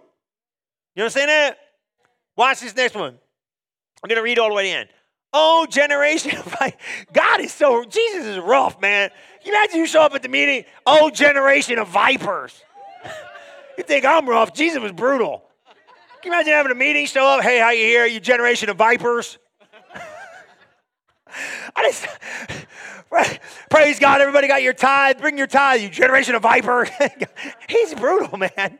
[0.95, 1.57] You know what i'm that?
[2.35, 3.17] Watch this next one.
[4.03, 4.89] I'm going to read all the way to the end.
[5.33, 6.55] Oh, generation of
[7.13, 9.09] God is so, Jesus is rough, man.
[9.43, 10.63] You imagine you show up at the meeting?
[10.85, 12.63] Oh, generation of vipers.
[13.77, 14.53] you think I'm rough.
[14.53, 15.43] Jesus was brutal.
[16.21, 18.05] Can you imagine having a meeting, show up, hey, how you here?
[18.05, 19.37] You generation of vipers.
[21.75, 22.07] I just,
[23.69, 25.19] Praise God, everybody got your tithe.
[25.19, 26.87] Bring your tithe, you generation of viper.
[27.69, 28.79] He's brutal, man.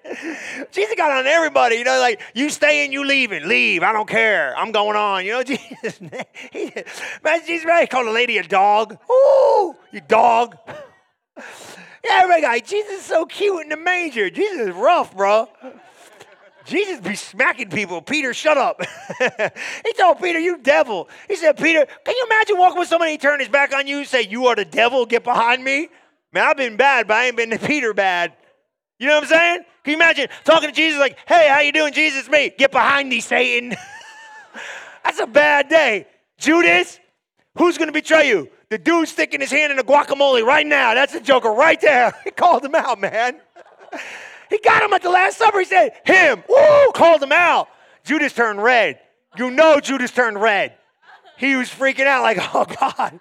[0.72, 1.76] Jesus got on everybody.
[1.76, 3.48] You know, like you staying, you leaving.
[3.48, 3.84] Leave.
[3.84, 4.58] I don't care.
[4.58, 5.26] I'm going on.
[5.26, 6.00] You know, Jesus.
[6.52, 6.74] He,
[7.24, 8.98] man, Jesus right, called a lady a dog.
[9.10, 10.58] Ooh, you dog.
[12.04, 14.30] Yeah, everybody got Jesus is so cute in the manger.
[14.30, 15.48] Jesus is rough, bro.
[16.68, 18.02] Jesus be smacking people.
[18.02, 18.82] Peter, shut up.
[19.86, 21.08] he told Peter, you devil.
[21.30, 24.00] He said, Peter, can you imagine walking with somebody, he turned his back on you
[24.00, 25.88] and say, you are the devil, get behind me?
[26.34, 28.34] Man, I've been bad, but I ain't been to Peter bad.
[29.00, 29.60] You know what I'm saying?
[29.84, 32.30] Can you imagine talking to Jesus like, hey, how you doing, Jesus?
[32.30, 32.52] Me.
[32.58, 33.78] Get behind me, Satan.
[35.06, 36.06] That's a bad day.
[36.38, 37.00] Judas,
[37.58, 38.50] who's going to betray you?
[38.70, 40.94] The dude sticking his hand in the guacamole right now.
[40.94, 42.14] That's a joker right there.
[42.26, 43.40] He called him out, man.
[44.50, 45.60] He got him at the Last Supper.
[45.60, 46.44] He said, Him.
[46.48, 46.92] Woo!
[46.94, 47.68] Called him out.
[48.04, 49.00] Judas turned red.
[49.38, 50.74] You know Judas turned red.
[51.38, 53.20] He was freaking out, like, oh God,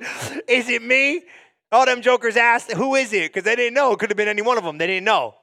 [0.49, 1.23] is it me?
[1.71, 3.33] All them jokers asked, who is it?
[3.33, 3.93] Because they didn't know.
[3.93, 4.79] It could have been any one of them.
[4.79, 5.35] They didn't know.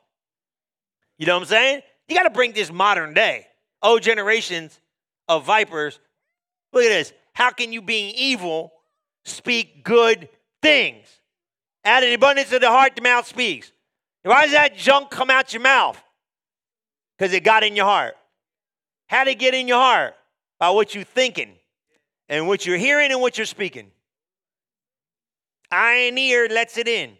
[1.17, 1.81] You know what I'm saying?
[2.07, 3.47] You got to bring this modern day.
[3.81, 4.79] Oh, generations
[5.27, 5.99] of vipers.
[6.71, 7.13] Look at this.
[7.33, 8.73] How can you, being evil,
[9.25, 10.29] speak good
[10.61, 11.07] things?
[11.85, 13.71] Out of the abundance of the heart, the mouth speaks.
[14.23, 16.01] Why does that junk come out your mouth?
[17.17, 18.15] Because it got in your heart.
[19.07, 20.15] How did it get in your heart?
[20.59, 21.55] By what you're thinking
[22.29, 23.91] and what you're hearing and what you're speaking.
[25.69, 27.17] Eye and ear lets it in.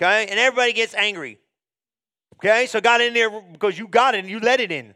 [0.00, 0.26] Okay?
[0.30, 1.38] And everybody gets angry.
[2.36, 2.66] Okay?
[2.66, 4.94] So got in there because you got it and you let it in.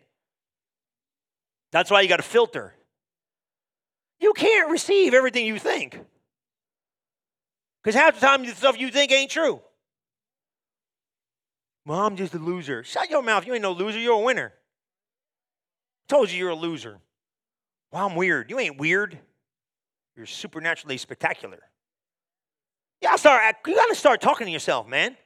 [1.72, 2.74] That's why you got to filter.
[4.20, 5.98] You can't receive everything you think.
[7.82, 9.60] Because half the time the stuff you think ain't true.
[11.84, 12.84] Well, I'm just a loser.
[12.84, 13.46] Shut your mouth.
[13.46, 13.98] You ain't no loser.
[13.98, 14.52] You're a winner.
[16.08, 16.98] Told you you're a loser.
[17.90, 18.50] Well, I'm weird.
[18.50, 19.18] You ain't weird.
[20.16, 21.58] You're supernaturally spectacular.
[23.00, 23.56] Yeah, start.
[23.66, 25.16] You got to start talking to yourself, man.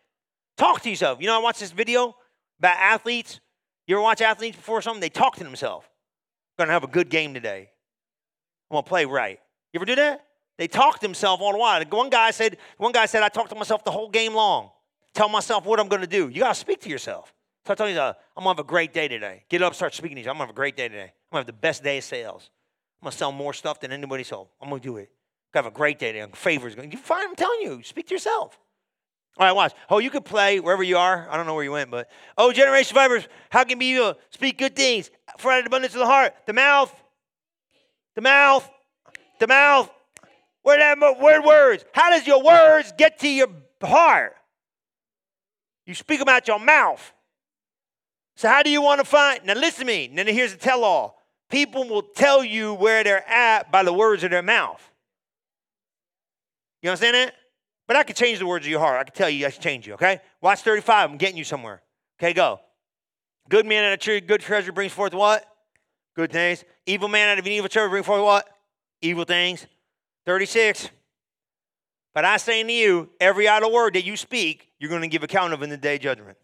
[0.57, 1.21] Talk to yourself.
[1.21, 2.17] You know, I watched this video
[2.59, 3.41] about athletes.
[3.87, 5.01] You ever watch athletes before something?
[5.01, 5.87] They talk to themselves.
[6.59, 7.69] Gonna have a good game today.
[8.71, 9.39] I'm gonna play right.
[9.73, 10.25] You ever do that?
[10.57, 11.85] They talk to themselves all the while.
[11.91, 14.71] One guy said, one guy said, I talked to myself the whole game long
[15.17, 16.29] tell myself what I'm going to do.
[16.29, 17.33] You got to speak to yourself.
[17.67, 19.45] So I tell you, I'm going to have a great day today.
[19.49, 20.29] Get up, start speaking to you.
[20.29, 21.01] I'm going to have a great day today.
[21.01, 22.51] I'm going to have the best day of sales.
[23.01, 24.49] I'm going to sell more stuff than anybody sold.
[24.61, 25.11] I'm going to do it.
[25.55, 26.31] I'm have a great day today.
[26.35, 26.93] Favors going.
[26.93, 27.31] You find.
[27.31, 27.83] I'm telling you.
[27.83, 28.59] Speak to yourself.
[29.39, 29.73] All right, watch.
[29.91, 31.27] Oh, you could play wherever you are.
[31.31, 34.77] I don't know where you went, but oh, generation survivors, how can you speak good
[34.77, 35.11] things?
[35.39, 36.95] For out of the abundance of the heart, the mouth,
[38.15, 38.69] the mouth,
[39.39, 39.91] the mouth.
[40.63, 41.85] Where that word words?
[41.93, 43.49] How does your words get to your
[43.83, 44.36] heart?
[45.87, 47.13] You speak them out your mouth.
[48.35, 49.45] So, how do you want to find?
[49.45, 50.11] Now, listen to me.
[50.13, 54.25] Now, here's a tell all people will tell you where they're at by the words
[54.25, 54.83] of their mouth.
[56.83, 57.35] You understand that?
[57.87, 58.99] But I can change the words of your heart.
[59.01, 60.21] I can tell you, I can change you, okay?
[60.41, 61.11] Watch 35.
[61.11, 61.83] I'm getting you somewhere.
[62.19, 62.61] Okay, go.
[63.49, 65.47] Good man out of tree, good treasure brings forth what?
[66.17, 66.65] Good things.
[66.85, 68.49] Evil man out of an evil treasure brings forth what?
[69.03, 69.67] Evil things.
[70.25, 70.91] 36.
[72.17, 75.23] But I say to you, every idle word that you speak, you're going to give
[75.23, 76.39] account of in the day judgment.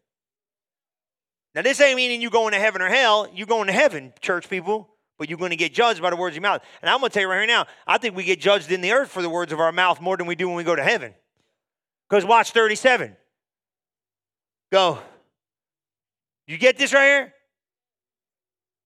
[1.55, 3.27] Now, this ain't meaning you going to heaven or hell.
[3.33, 6.37] You going to heaven, church people, but you're going to get judged by the words
[6.37, 6.61] of your mouth.
[6.83, 8.83] And I'm going to tell you right here now, I think we get judged in
[8.83, 10.77] the earth for the words of our mouth more than we do when we go
[10.77, 11.15] to heaven.
[12.11, 13.17] Because watch 37.
[14.71, 14.99] Go.
[16.49, 17.35] You get this right here?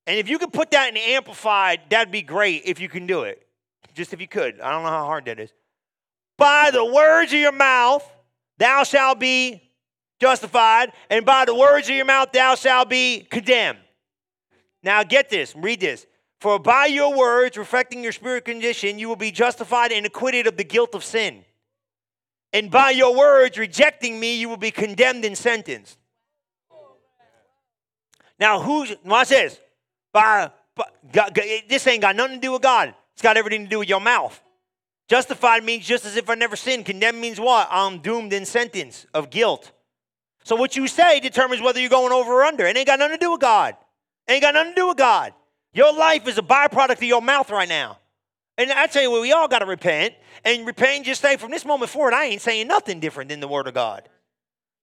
[0.07, 3.25] And if you could put that in amplified, that'd be great if you can do
[3.25, 3.45] it.
[3.95, 4.61] Just if you could.
[4.61, 5.51] I don't know how hard that is.
[6.37, 8.09] By the words of your mouth,
[8.59, 9.63] thou shalt be
[10.21, 13.79] justified, and by the words of your mouth, thou shalt be condemned.
[14.83, 16.07] Now, get this, read this.
[16.41, 20.57] For by your words, reflecting your spirit condition, you will be justified and acquitted of
[20.57, 21.45] the guilt of sin.
[22.53, 25.99] And by your words, rejecting me, you will be condemned and sentenced.
[28.39, 29.59] Now, who's, watch this.
[30.13, 32.95] By, by God, this ain't got nothing to do with God.
[33.15, 34.41] It's got everything to do with your mouth.
[35.09, 36.85] Justified means just as if I never sinned.
[36.85, 37.69] Condemned means what?
[37.71, 39.71] I'm doomed in sentence of guilt.
[40.43, 42.67] So what you say determines whether you're going over or under.
[42.67, 43.77] It ain't got nothing to do with God.
[44.27, 45.33] It ain't got nothing to do with God.
[45.73, 47.99] Your life is a byproduct of your mouth right now.
[48.59, 50.15] And I tell you what, we all got to repent.
[50.45, 53.49] And repent just say, from this moment forward, I ain't saying nothing different than the
[53.49, 54.09] Word of God.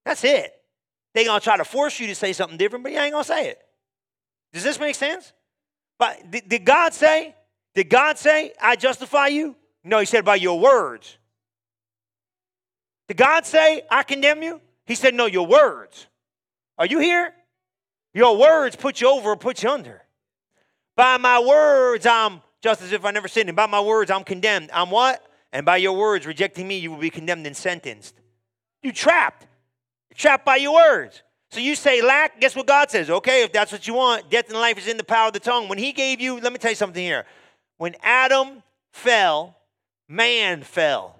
[0.04, 0.54] That's it.
[1.14, 3.24] They going to try to force you to say something different, but you ain't going
[3.24, 3.58] to say it.
[4.52, 5.32] Does this make sense?
[5.98, 7.34] But did, did God say,
[7.74, 9.56] did God say, I justify you?
[9.84, 11.18] No, he said, by your words.
[13.08, 14.60] Did God say, I condemn you?
[14.86, 16.06] He said, no, your words.
[16.78, 17.32] Are you here?
[18.14, 20.02] Your words put you over or put you under.
[20.96, 23.48] By my words, I'm just as if I never sinned.
[23.48, 24.70] And by my words, I'm condemned.
[24.72, 25.22] I'm what?
[25.52, 28.14] And by your words, rejecting me, you will be condemned and sentenced.
[28.82, 29.46] You trapped.
[30.10, 31.22] You're trapped by your words.
[31.50, 33.10] So you say lack, guess what God says?
[33.10, 35.40] Okay, if that's what you want, death and life is in the power of the
[35.40, 35.68] tongue.
[35.68, 37.26] When He gave you, let me tell you something here.
[37.76, 38.62] When Adam
[38.92, 39.56] fell,
[40.08, 41.16] man fell.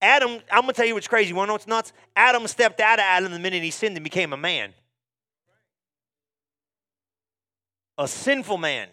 [0.00, 1.28] Adam, I'm gonna tell you what's crazy.
[1.28, 1.92] You wanna know what's nuts?
[2.16, 4.72] Adam stepped out of Adam the minute he sinned and became a man.
[7.98, 8.88] A sinful man.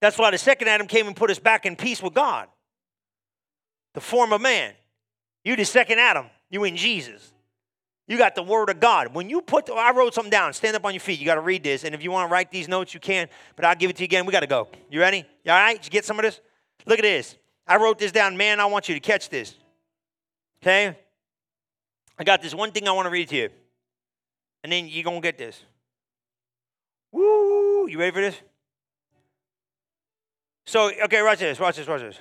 [0.00, 2.48] That's why the second Adam came and put us back in peace with God.
[3.94, 4.74] The form of man.
[5.44, 6.26] You the second Adam.
[6.50, 7.32] You in Jesus.
[8.08, 9.14] You got the word of God.
[9.14, 10.52] When you put, the, I wrote something down.
[10.52, 11.18] Stand up on your feet.
[11.18, 11.84] You got to read this.
[11.84, 13.28] And if you want to write these notes, you can.
[13.56, 14.26] But I'll give it to you again.
[14.26, 14.68] We got to go.
[14.90, 15.24] You ready?
[15.44, 15.76] You all right?
[15.76, 16.40] Did you get some of this?
[16.84, 17.36] Look at this.
[17.66, 18.36] I wrote this down.
[18.36, 19.54] Man, I want you to catch this.
[20.62, 20.96] Okay?
[22.18, 23.48] I got this one thing I want to read to you.
[24.62, 25.62] And then you're going to get this.
[27.10, 27.88] Woo!
[27.88, 28.40] You ready for this?
[30.66, 31.58] So, okay, watch this.
[31.58, 31.88] Watch this.
[31.88, 32.18] Watch this.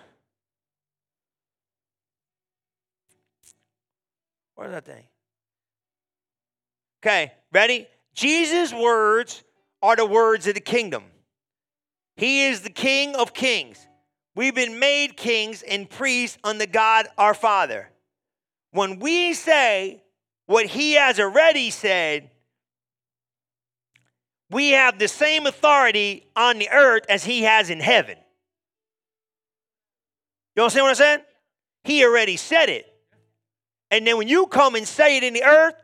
[4.55, 5.03] Where's that thing?
[7.03, 7.87] Okay, ready?
[8.13, 9.43] Jesus' words
[9.81, 11.03] are the words of the kingdom.
[12.15, 13.87] He is the King of kings.
[14.35, 17.89] We've been made kings and priests unto God our Father.
[18.71, 20.03] When we say
[20.45, 22.29] what He has already said,
[24.49, 28.17] we have the same authority on the earth as He has in heaven.
[30.55, 31.19] You understand what I'm saying?
[31.83, 32.85] He already said it.
[33.89, 35.75] And then when you come and say it in the earth,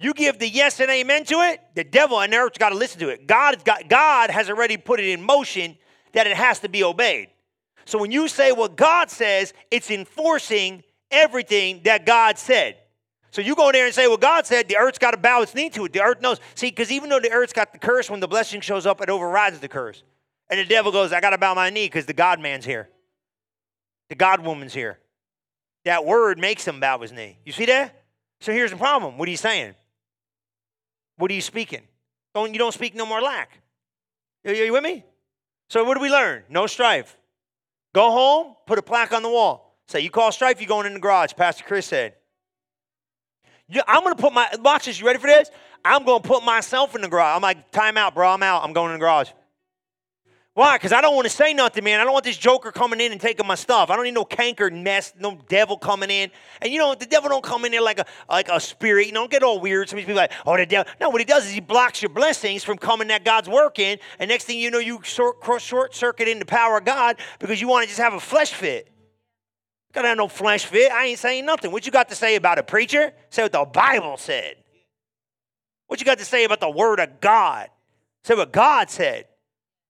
[0.00, 2.74] you give the yes and amen to it, the devil and the earth's got to
[2.74, 3.26] listen to it.
[3.28, 5.76] God, got, God has already put it in motion
[6.12, 7.28] that it has to be obeyed.
[7.84, 12.76] So when you say what God says, it's enforcing everything that God said.
[13.30, 15.42] So you go in there and say, well, God said the earth's got to bow
[15.42, 15.92] its knee to it.
[15.92, 16.38] The earth knows.
[16.54, 19.08] See, because even though the earth's got the curse, when the blessing shows up, it
[19.08, 20.02] overrides the curse.
[20.50, 22.90] And the devil goes, I got to bow my knee because the God man's here.
[24.10, 24.98] The God woman's here.
[25.86, 27.38] That word makes him bow his knee.
[27.46, 28.02] You see that?
[28.42, 29.16] So here's the problem.
[29.16, 29.74] What are you saying?
[31.16, 31.82] What are you speaking?
[32.34, 33.58] Don't you don't speak no more lack.
[34.44, 35.04] Are you with me?
[35.70, 36.42] So what do we learn?
[36.50, 37.16] No strife.
[37.94, 39.78] Go home, put a plaque on the wall.
[39.88, 42.14] Say, you call strife, you're going in the garage, Pastor Chris said.
[43.68, 45.50] Yeah, I'm gonna put my watch this, you ready for this?
[45.84, 47.36] I'm gonna put myself in the garage.
[47.36, 48.28] I'm like, time out, bro.
[48.28, 48.62] I'm out.
[48.62, 49.30] I'm going in the garage.
[50.54, 50.76] Why?
[50.76, 51.98] Because I don't want to say nothing, man.
[51.98, 53.88] I don't want this joker coming in and taking my stuff.
[53.88, 56.30] I don't need no canker mess, no devil coming in.
[56.60, 59.06] And you know, the devil don't come in there like a like a spirit.
[59.06, 59.88] You don't get all weird.
[59.88, 60.92] Some people like, oh, the devil.
[61.00, 63.96] No, what he does is he blocks your blessings from coming that God's working.
[64.18, 67.58] And next thing you know, you short, short circuit in the power of God because
[67.58, 68.88] you want to just have a flesh fit.
[68.88, 70.92] You Gotta have no flesh fit.
[70.92, 71.72] I ain't saying nothing.
[71.72, 73.14] What you got to say about a preacher?
[73.30, 74.56] Say what the Bible said.
[75.86, 77.68] What you got to say about the Word of God?
[78.22, 79.24] Say what God said.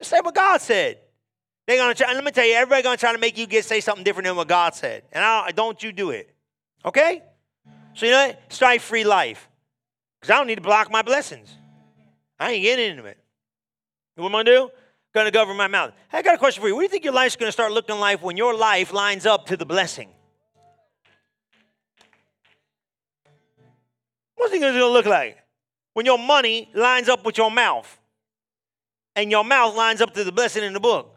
[0.03, 0.99] Say what God said.
[1.67, 2.13] They're gonna try.
[2.13, 4.37] Let me tell you, everybody's gonna try to make you get say something different than
[4.37, 6.35] what God said, and I, don't you do it.
[6.85, 7.23] Okay?
[7.95, 8.53] So you know, what?
[8.53, 9.49] strife-free life,
[10.21, 11.57] because I don't need to block my blessings.
[12.41, 13.19] I ain't getting into it.
[14.17, 14.71] What am I gonna do?
[15.15, 15.93] Gonna govern my mouth.
[16.11, 16.75] Hey, I got a question for you.
[16.75, 19.47] What do you think your life's gonna start looking like when your life lines up
[19.47, 20.09] to the blessing?
[24.35, 25.39] What's it gonna look like
[25.93, 27.99] when your money lines up with your mouth?
[29.17, 31.15] And your mouth lines up to the blessing in the book.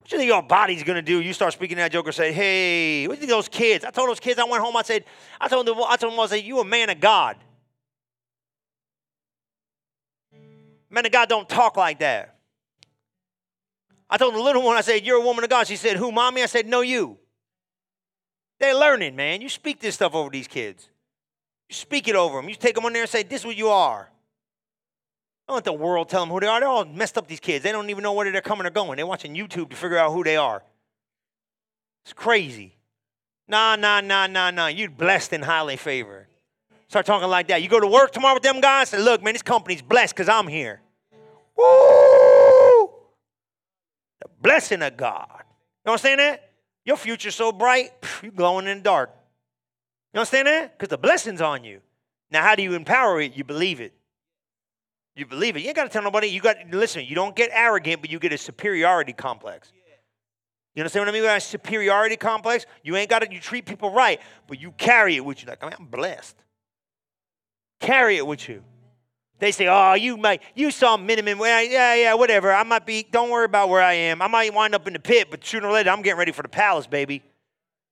[0.00, 1.20] What do you think your body's gonna do?
[1.20, 3.90] You start speaking to that joker, say, "Hey, what do you think those kids?" I
[3.90, 4.38] told those kids.
[4.38, 4.76] I went home.
[4.76, 5.04] I said,
[5.40, 5.76] "I told them.
[5.78, 6.20] I told them.
[6.20, 7.36] I said, you a man of God.
[10.88, 12.38] Men of God don't talk like that."
[14.08, 14.76] I told the little one.
[14.76, 17.18] I said, "You're a woman of God." She said, "Who, mommy?" I said, "No, you."
[18.60, 19.40] They're learning, man.
[19.40, 20.88] You speak this stuff over these kids.
[21.68, 22.48] You speak it over them.
[22.48, 24.08] You take them on there and say, "This is what you are."
[25.48, 26.58] Don't let the world tell them who they are.
[26.58, 27.62] They're all messed up, these kids.
[27.62, 28.96] They don't even know where they're coming or going.
[28.96, 30.62] They're watching YouTube to figure out who they are.
[32.04, 32.76] It's crazy.
[33.46, 34.66] Nah, nah, nah, nah, nah.
[34.66, 36.26] You're blessed and highly favored.
[36.88, 37.62] Start talking like that.
[37.62, 40.28] You go to work tomorrow with them guys, say, look, man, this company's blessed because
[40.28, 40.80] I'm here.
[41.56, 42.90] Woo!
[44.20, 45.42] The blessing of God.
[45.84, 46.50] You understand that?
[46.84, 47.90] Your future's so bright,
[48.22, 49.10] you're glowing in the dark.
[50.14, 50.78] You understand that?
[50.78, 51.80] Because the blessing's on you.
[52.30, 53.36] Now, how do you empower it?
[53.36, 53.92] You believe it.
[55.16, 55.60] You believe it.
[55.60, 56.28] You ain't got to tell nobody.
[56.28, 57.04] You got listen.
[57.06, 59.72] You don't get arrogant, but you get a superiority complex.
[60.74, 62.66] You understand what I mean by a superiority complex?
[62.82, 63.32] You ain't got to.
[63.32, 65.48] You treat people right, but you carry it with you.
[65.48, 66.36] Like I mean, I'm blessed.
[67.80, 68.62] Carry it with you.
[69.38, 71.38] They say, "Oh, you might, you saw minimum.
[71.38, 72.52] Well, yeah, yeah, whatever.
[72.52, 73.06] I might be.
[73.10, 74.20] Don't worry about where I am.
[74.20, 76.42] I might wind up in the pit, but sooner or later, I'm getting ready for
[76.42, 77.22] the palace, baby.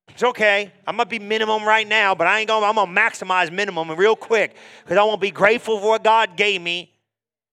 [0.08, 0.70] It's okay.
[0.86, 2.66] I might be minimum right now, but I ain't gonna.
[2.66, 6.36] I'm gonna maximize minimum real quick because I want to be grateful for what God
[6.36, 6.93] gave me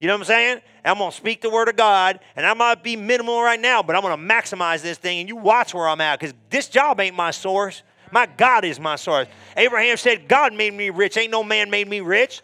[0.02, 0.62] you know what I'm saying?
[0.84, 3.84] I'm going to speak the word of God, and I might be minimal right now,
[3.84, 6.68] but I'm going to maximize this thing, and you watch where I'm at, because this
[6.68, 7.84] job ain't my source.
[8.12, 9.28] My God is my source.
[9.56, 11.16] Abraham said, God made me rich.
[11.18, 12.42] Ain't no man made me rich.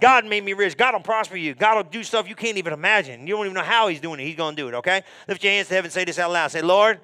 [0.00, 0.76] God made me rich.
[0.76, 1.54] God will prosper you.
[1.54, 3.26] God will do stuff you can't even imagine.
[3.26, 4.24] You don't even know how He's doing it.
[4.24, 5.02] He's going to do it, okay?
[5.28, 5.90] Lift your hands to heaven.
[5.90, 6.50] Say this out loud.
[6.50, 7.00] Say, Lord,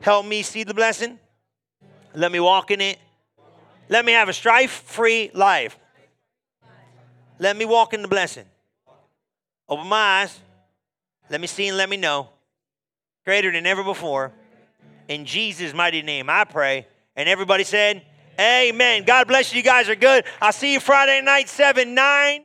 [0.00, 1.18] help me see the blessing.
[2.14, 2.98] Let me walk in it.
[3.88, 5.78] Let me have a strife free life.
[7.38, 8.44] Let me walk in the blessing.
[9.68, 10.38] Open my eyes.
[11.30, 12.30] Let me see and let me know.
[13.24, 14.32] Greater than ever before.
[15.08, 16.86] In Jesus' mighty name, I pray.
[17.16, 18.02] And everybody said,
[18.40, 19.04] Amen.
[19.04, 19.58] God bless you.
[19.58, 20.24] You guys are good.
[20.40, 22.44] I'll see you Friday night, 7 9.